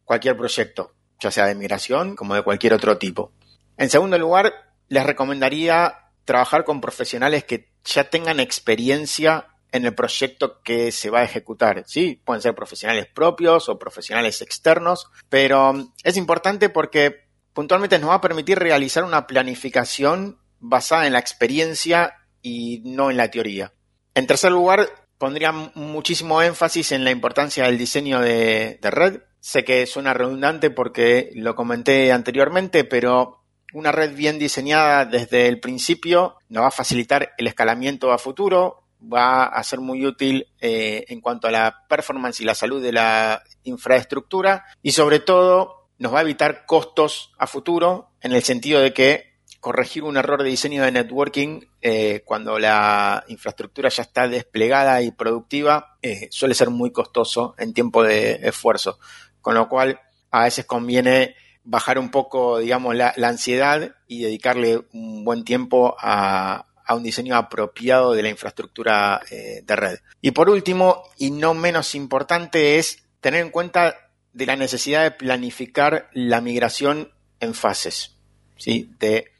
cualquier 0.04 0.36
proyecto, 0.36 0.94
ya 1.20 1.30
sea 1.30 1.46
de 1.46 1.54
migración 1.54 2.16
como 2.16 2.34
de 2.34 2.42
cualquier 2.42 2.74
otro 2.74 2.98
tipo. 2.98 3.32
En 3.76 3.90
segundo 3.90 4.18
lugar, 4.18 4.52
les 4.88 5.04
recomendaría 5.04 5.94
trabajar 6.24 6.64
con 6.64 6.80
profesionales 6.80 7.44
que 7.44 7.70
ya 7.84 8.04
tengan 8.04 8.40
experiencia 8.40 9.46
en 9.72 9.84
el 9.84 9.94
proyecto 9.94 10.60
que 10.62 10.92
se 10.92 11.10
va 11.10 11.20
a 11.20 11.24
ejecutar. 11.24 11.84
Sí, 11.86 12.20
pueden 12.24 12.42
ser 12.42 12.54
profesionales 12.54 13.06
propios 13.06 13.68
o 13.68 13.78
profesionales 13.78 14.42
externos, 14.42 15.08
pero 15.28 15.72
es 16.02 16.16
importante 16.16 16.68
porque 16.68 17.29
puntualmente 17.52 17.98
nos 17.98 18.10
va 18.10 18.14
a 18.14 18.20
permitir 18.20 18.58
realizar 18.58 19.04
una 19.04 19.26
planificación 19.26 20.38
basada 20.60 21.06
en 21.06 21.12
la 21.14 21.18
experiencia 21.18 22.14
y 22.42 22.82
no 22.84 23.10
en 23.10 23.16
la 23.16 23.30
teoría. 23.30 23.72
En 24.14 24.26
tercer 24.26 24.52
lugar, 24.52 24.88
pondría 25.18 25.52
muchísimo 25.52 26.42
énfasis 26.42 26.92
en 26.92 27.04
la 27.04 27.10
importancia 27.10 27.64
del 27.64 27.78
diseño 27.78 28.20
de, 28.20 28.78
red. 28.82 29.20
Sé 29.40 29.64
que 29.64 29.86
suena 29.86 30.14
redundante 30.14 30.70
porque 30.70 31.30
lo 31.34 31.54
comenté 31.54 32.12
anteriormente, 32.12 32.84
pero 32.84 33.42
una 33.72 33.92
red 33.92 34.14
bien 34.14 34.38
diseñada 34.38 35.04
desde 35.04 35.46
el 35.46 35.60
principio 35.60 36.36
nos 36.48 36.64
va 36.64 36.68
a 36.68 36.72
facilitar 36.72 37.32
el 37.38 37.46
escalamiento 37.46 38.12
a 38.12 38.18
futuro, 38.18 38.84
va 39.00 39.44
a 39.44 39.62
ser 39.62 39.80
muy 39.80 40.04
útil 40.06 40.46
eh, 40.60 41.04
en 41.08 41.20
cuanto 41.20 41.48
a 41.48 41.50
la 41.50 41.84
performance 41.88 42.40
y 42.40 42.44
la 42.44 42.54
salud 42.54 42.82
de 42.82 42.92
la 42.92 43.42
infraestructura 43.64 44.64
y 44.82 44.92
sobre 44.92 45.20
todo 45.20 45.79
nos 46.00 46.12
va 46.12 46.18
a 46.18 46.22
evitar 46.22 46.64
costos 46.66 47.32
a 47.38 47.46
futuro 47.46 48.10
en 48.22 48.32
el 48.32 48.42
sentido 48.42 48.80
de 48.80 48.92
que 48.92 49.34
corregir 49.60 50.02
un 50.02 50.16
error 50.16 50.42
de 50.42 50.48
diseño 50.48 50.82
de 50.82 50.90
networking 50.90 51.60
eh, 51.82 52.22
cuando 52.24 52.58
la 52.58 53.22
infraestructura 53.28 53.90
ya 53.90 54.02
está 54.02 54.26
desplegada 54.26 55.02
y 55.02 55.10
productiva 55.10 55.98
eh, 56.00 56.28
suele 56.30 56.54
ser 56.54 56.70
muy 56.70 56.90
costoso 56.90 57.54
en 57.58 57.74
tiempo 57.74 58.02
de 58.02 58.40
esfuerzo. 58.42 58.98
Con 59.42 59.54
lo 59.54 59.68
cual, 59.68 60.00
a 60.30 60.44
veces 60.44 60.64
conviene 60.64 61.34
bajar 61.64 61.98
un 61.98 62.10
poco, 62.10 62.58
digamos, 62.58 62.96
la, 62.96 63.12
ansiedad 63.22 63.94
y 64.06 64.22
dedicarle 64.22 64.80
un 64.94 65.24
buen 65.24 65.44
tiempo 65.44 65.96
a, 66.00 66.66
un 66.88 67.02
diseño 67.02 67.36
apropiado 67.36 68.14
de 68.14 68.22
la 68.22 68.30
infraestructura 68.30 69.20
eh, 69.30 69.62
de 69.64 69.76
red. 69.76 69.98
Y 70.22 70.30
por 70.32 70.48
último, 70.48 71.04
y 71.18 71.30
no 71.30 71.54
menos 71.54 71.94
importante, 71.94 72.78
es 72.78 73.04
tener 73.20 73.42
en 73.42 73.50
cuenta 73.50 74.09
de 74.32 74.46
la 74.46 74.56
necesidad 74.56 75.02
de 75.02 75.10
planificar 75.10 76.08
la 76.12 76.40
migración 76.40 77.12
en 77.40 77.54
fases, 77.54 78.16
¿sí? 78.56 78.90
de 78.98 79.32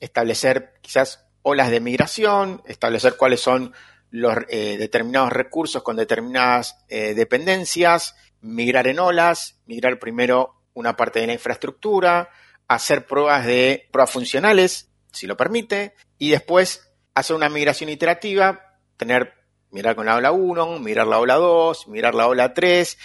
establecer 0.00 0.74
quizás 0.82 1.26
olas 1.42 1.70
de 1.70 1.80
migración, 1.80 2.62
establecer 2.66 3.16
cuáles 3.16 3.40
son 3.40 3.72
los 4.10 4.36
eh, 4.48 4.76
determinados 4.78 5.32
recursos 5.32 5.82
con 5.82 5.96
determinadas 5.96 6.76
eh, 6.88 7.14
dependencias, 7.14 8.14
migrar 8.40 8.86
en 8.86 8.98
olas, 8.98 9.60
migrar 9.66 9.98
primero 9.98 10.62
una 10.74 10.96
parte 10.96 11.20
de 11.20 11.26
la 11.28 11.32
infraestructura, 11.32 12.28
hacer 12.68 13.06
pruebas 13.06 13.46
de 13.46 13.88
pruebas 13.90 14.10
funcionales, 14.10 14.90
si 15.12 15.26
lo 15.26 15.36
permite, 15.36 15.94
y 16.18 16.30
después 16.30 16.90
hacer 17.14 17.36
una 17.36 17.48
migración 17.48 17.90
iterativa, 17.90 18.78
tener 18.96 19.34
mirar 19.70 19.96
con 19.96 20.06
la 20.06 20.16
ola 20.16 20.30
1, 20.30 20.78
mirar 20.78 21.06
la 21.06 21.18
ola 21.18 21.34
2, 21.34 21.88
mirar 21.88 22.14
la 22.14 22.28
ola 22.28 22.54
3 22.54 22.96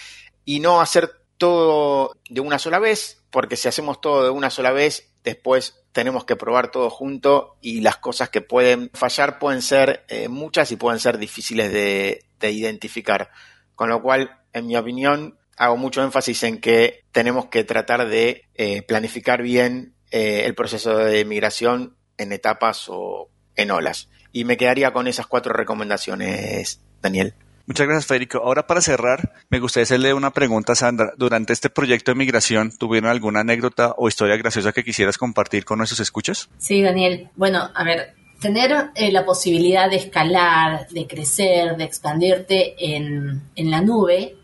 y 0.44 0.60
no 0.60 0.80
hacer 0.80 1.19
todo 1.40 2.18
de 2.28 2.42
una 2.42 2.58
sola 2.58 2.78
vez, 2.78 3.22
porque 3.30 3.56
si 3.56 3.66
hacemos 3.66 4.02
todo 4.02 4.24
de 4.24 4.30
una 4.30 4.50
sola 4.50 4.72
vez, 4.72 5.10
después 5.24 5.82
tenemos 5.92 6.26
que 6.26 6.36
probar 6.36 6.70
todo 6.70 6.90
junto 6.90 7.56
y 7.62 7.80
las 7.80 7.96
cosas 7.96 8.28
que 8.28 8.42
pueden 8.42 8.90
fallar 8.92 9.38
pueden 9.38 9.62
ser 9.62 10.04
eh, 10.08 10.28
muchas 10.28 10.70
y 10.70 10.76
pueden 10.76 11.00
ser 11.00 11.16
difíciles 11.16 11.72
de, 11.72 12.26
identificar. 12.42 13.30
Con 13.74 13.88
lo 13.88 14.02
cual, 14.02 14.38
en 14.52 14.66
mi 14.66 14.76
opinión, 14.76 15.38
hago 15.56 15.78
mucho 15.78 16.02
énfasis 16.02 16.42
en 16.42 16.60
que 16.60 17.04
tenemos 17.10 17.46
que 17.46 17.64
tratar 17.64 18.06
de 18.06 18.44
eh, 18.54 18.82
planificar 18.82 19.40
bien 19.40 19.94
eh, 20.10 20.42
el 20.44 20.54
proceso 20.54 20.98
de 20.98 21.24
migración 21.24 21.96
en 22.18 22.32
etapas 22.32 22.84
o 22.88 23.30
en 23.56 23.70
olas. 23.70 24.10
Y 24.30 24.44
me 24.44 24.58
quedaría 24.58 24.92
con 24.92 25.08
esas 25.08 25.26
cuatro 25.26 25.54
recomendaciones, 25.54 26.82
Daniel. 27.00 27.34
Muchas 27.70 27.86
gracias, 27.86 28.06
Federico. 28.06 28.38
Ahora, 28.38 28.66
para 28.66 28.80
cerrar, 28.80 29.32
me 29.48 29.60
gustaría 29.60 29.84
hacerle 29.84 30.12
una 30.12 30.32
pregunta 30.32 30.72
a 30.72 30.74
Sandra. 30.74 31.12
Durante 31.16 31.52
este 31.52 31.70
proyecto 31.70 32.10
de 32.10 32.16
migración, 32.16 32.76
¿tuvieron 32.76 33.08
alguna 33.08 33.42
anécdota 33.42 33.94
o 33.96 34.08
historia 34.08 34.36
graciosa 34.36 34.72
que 34.72 34.82
quisieras 34.82 35.16
compartir 35.16 35.64
con 35.64 35.78
nuestros 35.78 36.00
escuchas? 36.00 36.48
Sí, 36.58 36.82
Daniel. 36.82 37.30
Bueno, 37.36 37.70
a 37.72 37.84
ver, 37.84 38.14
tener 38.40 38.90
eh, 38.96 39.12
la 39.12 39.24
posibilidad 39.24 39.88
de 39.88 39.98
escalar, 39.98 40.88
de 40.88 41.06
crecer, 41.06 41.76
de 41.76 41.84
expandirte 41.84 42.74
en, 42.76 43.40
en 43.54 43.70
la 43.70 43.80
nube, 43.82 44.34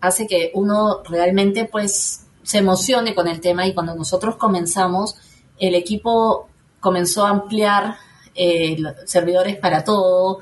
hace 0.00 0.26
que 0.26 0.50
uno 0.54 1.02
realmente, 1.06 1.66
pues, 1.66 2.28
se 2.42 2.56
emocione 2.56 3.14
con 3.14 3.28
el 3.28 3.42
tema 3.42 3.66
y 3.66 3.74
cuando 3.74 3.94
nosotros 3.94 4.36
comenzamos, 4.36 5.16
el 5.58 5.74
equipo 5.74 6.48
comenzó 6.80 7.26
a 7.26 7.28
ampliar 7.28 7.96
eh, 8.34 8.78
servidores 9.04 9.56
para 9.56 9.84
todo, 9.84 10.38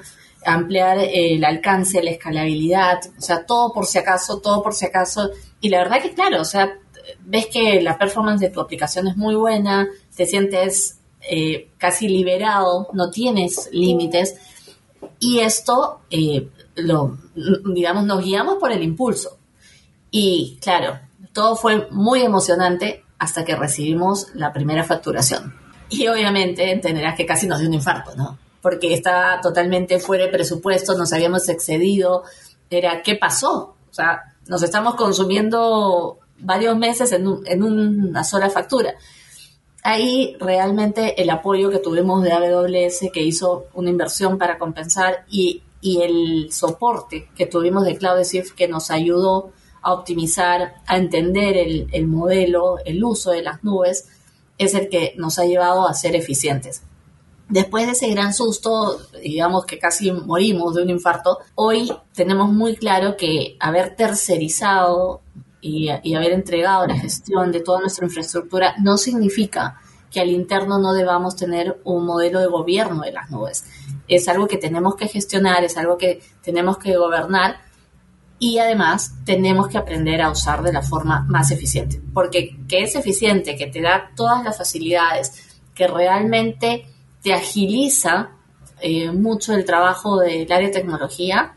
ampliar 0.55 0.99
el 0.99 1.45
alcance, 1.45 2.03
la 2.03 2.11
escalabilidad, 2.11 3.01
o 3.17 3.21
sea, 3.21 3.45
todo 3.45 3.73
por 3.73 3.87
si 3.87 3.99
acaso, 3.99 4.41
todo 4.41 4.63
por 4.63 4.75
si 4.75 4.87
acaso. 4.87 5.31
Y 5.61 5.69
la 5.69 5.79
verdad 5.79 6.03
que 6.03 6.15
claro, 6.15 6.41
o 6.41 6.45
sea, 6.45 6.79
ves 7.25 7.47
que 7.47 7.81
la 7.81 7.99
performance 7.99 8.41
de 8.41 8.51
tu 8.51 8.61
aplicación 8.61 9.09
es 9.09 9.17
muy 9.17 9.35
buena, 9.35 9.89
te 10.15 10.27
sientes 10.27 10.99
eh, 11.31 11.71
casi 11.79 12.09
liberado, 12.09 12.89
no 12.93 13.11
tienes 13.11 13.69
límites. 13.73 14.37
Y 15.21 15.41
esto, 15.41 16.01
eh, 16.11 16.49
lo, 16.77 17.19
digamos, 17.75 18.05
nos 18.05 18.25
guiamos 18.25 18.57
por 18.57 18.73
el 18.73 18.83
impulso. 18.83 19.39
Y 20.11 20.59
claro, 20.61 20.99
todo 21.33 21.57
fue 21.57 21.89
muy 21.91 22.23
emocionante 22.23 23.05
hasta 23.19 23.45
que 23.45 23.57
recibimos 23.57 24.29
la 24.35 24.53
primera 24.53 24.85
facturación. 24.85 25.55
Y 25.91 26.07
obviamente 26.07 26.71
entenderás 26.71 27.17
que 27.17 27.27
casi 27.27 27.47
nos 27.47 27.59
dio 27.61 27.69
un 27.69 27.75
infarto, 27.75 28.15
¿no? 28.15 28.39
Porque 28.61 28.93
estaba 28.93 29.41
totalmente 29.41 29.99
fuera 29.99 30.25
de 30.25 30.31
presupuesto, 30.31 30.97
nos 30.97 31.13
habíamos 31.13 31.49
excedido, 31.49 32.25
era 32.71 33.03
¿qué 33.03 33.15
pasó? 33.15 33.75
O 33.91 33.95
sea, 33.95 34.35
nos 34.49 34.63
estamos 34.63 34.95
consumiendo 34.95 36.19
varios 36.41 36.77
meses 36.77 37.13
en, 37.13 37.27
una 37.63 38.25
sola 38.25 38.51
factura. 38.51 38.95
Ahí 39.83 40.37
realmente 40.41 41.21
el 41.21 41.31
apoyo 41.31 41.71
que 41.71 41.79
tuvimos 41.79 42.23
de 42.23 42.33
AWS, 42.33 43.11
que 43.13 43.23
hizo 43.23 43.67
una 43.75 43.91
inversión 43.91 44.39
para 44.39 44.59
compensar, 44.59 45.25
y, 45.29 45.63
el 45.81 46.49
soporte 46.51 47.29
que 47.37 47.47
tuvimos 47.47 47.85
de 47.85 47.97
CloudShift, 47.97 48.53
que 48.57 48.67
nos 48.67 48.91
ayudó 48.91 49.53
a 49.81 49.93
optimizar, 49.93 50.75
a 50.87 50.97
entender 50.97 51.57
el, 51.57 51.89
el 51.93 52.09
modelo, 52.09 52.79
el 52.85 53.03
uso 53.05 53.31
de 53.31 53.43
las 53.43 53.63
nubes, 53.63 54.09
es 54.59 54.75
el 54.75 54.89
que 54.89 55.15
nos 55.17 55.39
ha 55.39 55.45
llevado 55.45 55.87
a 55.87 55.95
ser 55.95 56.17
eficientes. 56.17 56.83
Después 57.49 57.87
de 57.87 57.93
ese 57.93 58.11
gran 58.11 58.35
susto, 58.35 58.99
digamos 59.23 59.65
que 59.65 59.79
casi 59.79 60.13
morimos 60.13 60.75
de 60.75 60.83
un 60.83 60.91
infarto, 60.91 61.39
hoy 61.55 61.91
tenemos 62.13 62.53
muy 62.53 62.77
claro 62.77 63.17
que 63.17 63.57
haber 63.59 63.97
tercerizado 63.97 65.23
y, 65.61 65.89
haber 65.89 66.33
entregado 66.33 66.87
la 66.87 66.97
gestión 66.99 67.51
de 67.51 67.61
toda 67.61 67.81
nuestra 67.81 68.05
infraestructura 68.05 68.75
no 68.81 68.97
significa 68.99 69.81
que 70.11 70.21
al 70.21 70.31
interno 70.31 70.79
no 70.79 70.93
debamos 70.93 71.37
tener 71.37 71.81
un 71.85 72.05
modelo 72.05 72.41
de 72.41 72.47
gobierno 72.47 73.03
de 73.03 73.13
las 73.13 73.31
nubes. 73.31 73.65
Es 74.09 74.29
algo 74.29 74.47
que 74.47 74.59
tenemos 74.59 74.97
que 74.97 75.09
gestionar, 75.09 75.65
es 75.65 75.77
algo 75.77 75.97
que 75.97 76.21
tenemos 76.43 76.79
que 76.79 76.97
gobernar 76.97 77.57
y 78.39 78.59
además 78.59 79.15
tenemos 79.25 79.69
que 79.69 79.79
aprender 79.79 80.23
a 80.23 80.31
usar 80.31 80.63
de 80.63 80.73
la 80.73 80.83
forma 80.83 81.25
más 81.29 81.51
eficiente. 81.51 82.01
Porque 82.15 82.57
que 82.69 82.83
es 82.83 82.95
eficiente, 82.95 83.57
que 83.57 83.67
te 83.67 83.83
da 83.83 84.11
todas 84.15 84.45
las 84.45 84.57
facilidades, 84.57 85.61
que 85.75 85.89
realmente 85.89 86.87
te 87.23 87.33
agiliza 87.33 88.31
eh, 88.81 89.11
mucho 89.11 89.55
el 89.55 89.65
trabajo 89.65 90.19
del 90.19 90.51
área 90.51 90.69
de 90.69 90.75
tecnología, 90.75 91.55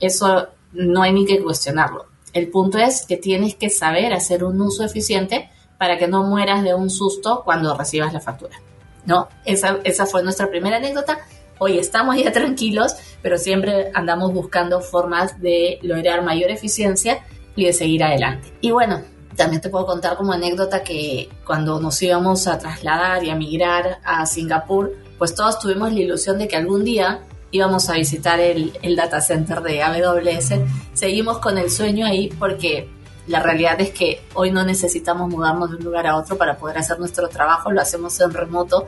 eso 0.00 0.48
no 0.72 1.02
hay 1.02 1.12
ni 1.12 1.26
que 1.26 1.42
cuestionarlo. 1.42 2.06
El 2.32 2.48
punto 2.48 2.78
es 2.78 3.04
que 3.06 3.16
tienes 3.16 3.54
que 3.54 3.68
saber 3.68 4.12
hacer 4.12 4.42
un 4.42 4.60
uso 4.60 4.84
eficiente 4.84 5.50
para 5.78 5.98
que 5.98 6.08
no 6.08 6.22
mueras 6.22 6.62
de 6.62 6.74
un 6.74 6.90
susto 6.90 7.42
cuando 7.44 7.76
recibas 7.76 8.12
la 8.12 8.20
factura. 8.20 8.56
¿No? 9.04 9.28
Esa, 9.44 9.80
esa 9.84 10.06
fue 10.06 10.22
nuestra 10.22 10.48
primera 10.48 10.76
anécdota. 10.76 11.18
Hoy 11.58 11.78
estamos 11.78 12.16
ya 12.16 12.32
tranquilos, 12.32 12.94
pero 13.20 13.36
siempre 13.36 13.90
andamos 13.92 14.32
buscando 14.32 14.80
formas 14.80 15.40
de 15.40 15.78
lograr 15.82 16.22
mayor 16.22 16.50
eficiencia 16.50 17.24
y 17.54 17.66
de 17.66 17.72
seguir 17.72 18.02
adelante. 18.02 18.52
Y 18.60 18.70
bueno, 18.70 19.02
también 19.36 19.62
te 19.62 19.68
puedo 19.68 19.86
contar 19.86 20.16
como 20.16 20.32
anécdota 20.32 20.82
que 20.82 21.28
cuando 21.46 21.80
nos 21.80 22.00
íbamos 22.02 22.46
a 22.46 22.58
trasladar 22.58 23.24
y 23.24 23.30
a 23.30 23.34
migrar 23.34 23.98
a 24.04 24.26
Singapur, 24.26 24.92
pues 25.18 25.34
todos 25.34 25.58
tuvimos 25.58 25.92
la 25.92 26.00
ilusión 26.00 26.38
de 26.38 26.48
que 26.48 26.56
algún 26.56 26.84
día 26.84 27.20
íbamos 27.50 27.88
a 27.88 27.94
visitar 27.94 28.40
el, 28.40 28.72
data 28.96 29.20
center 29.20 29.60
de 29.62 29.82
AWS. 29.82 30.54
Seguimos 30.94 31.38
con 31.38 31.58
el 31.58 31.70
sueño 31.70 32.06
ahí 32.06 32.28
porque 32.38 32.88
la 33.26 33.40
realidad 33.40 33.80
es 33.80 33.90
que 33.90 34.22
hoy 34.34 34.50
no 34.50 34.64
necesitamos 34.64 35.30
mudarnos 35.30 35.70
de 35.70 35.76
un 35.76 35.84
lugar 35.84 36.06
a 36.06 36.16
otro 36.16 36.36
para 36.36 36.56
poder 36.56 36.78
hacer 36.78 36.98
nuestro 36.98 37.28
trabajo, 37.28 37.70
lo 37.70 37.80
hacemos 37.80 38.18
en 38.20 38.32
remoto 38.32 38.86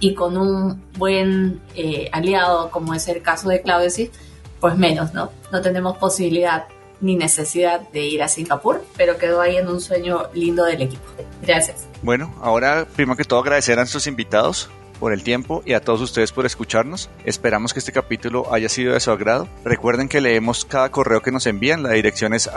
y 0.00 0.14
con 0.14 0.36
un 0.36 0.82
buen 0.98 1.60
eh, 1.74 2.08
aliado 2.12 2.70
como 2.70 2.94
es 2.94 3.06
el 3.08 3.22
caso 3.22 3.48
de 3.48 3.62
Cloudesy, 3.62 4.10
pues 4.60 4.76
menos, 4.76 5.14
¿no? 5.14 5.30
No 5.52 5.60
tenemos 5.60 5.96
posibilidad 5.98 6.64
ni 7.00 7.16
necesidad 7.16 7.80
de 7.90 8.06
ir 8.06 8.22
a 8.22 8.28
Singapur, 8.28 8.84
pero 8.96 9.18
quedó 9.18 9.40
ahí 9.40 9.56
en 9.56 9.68
un 9.68 9.80
sueño 9.80 10.28
lindo 10.34 10.64
del 10.64 10.82
equipo. 10.82 11.04
Gracias. 11.42 11.86
Bueno, 12.02 12.34
ahora 12.40 12.86
primero 12.96 13.16
que 13.16 13.24
todo 13.24 13.40
agradecer 13.40 13.78
a 13.78 13.82
nuestros 13.82 14.06
invitados 14.06 14.70
por 14.98 15.12
el 15.12 15.22
tiempo 15.22 15.62
y 15.64 15.74
a 15.74 15.80
todos 15.80 16.00
ustedes 16.00 16.32
por 16.32 16.46
escucharnos. 16.46 17.10
Esperamos 17.24 17.72
que 17.72 17.78
este 17.78 17.92
capítulo 17.92 18.52
haya 18.52 18.68
sido 18.68 18.94
de 18.94 19.00
su 19.00 19.10
agrado. 19.10 19.48
Recuerden 19.64 20.08
que 20.08 20.20
leemos 20.20 20.64
cada 20.64 20.90
correo 20.90 21.20
que 21.20 21.32
nos 21.32 21.46
envían. 21.46 21.82
La 21.82 21.90
dirección 21.90 22.34
es 22.34 22.48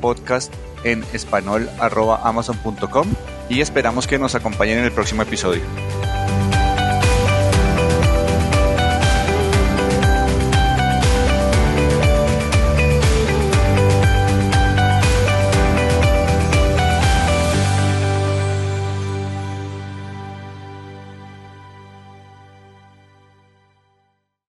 podcast 0.00 0.52
en 0.84 1.04
español 1.12 1.68
amazon.com 1.78 3.08
y 3.48 3.60
esperamos 3.60 4.06
que 4.06 4.18
nos 4.18 4.34
acompañen 4.34 4.78
en 4.78 4.84
el 4.84 4.92
próximo 4.92 5.22
episodio. 5.22 5.62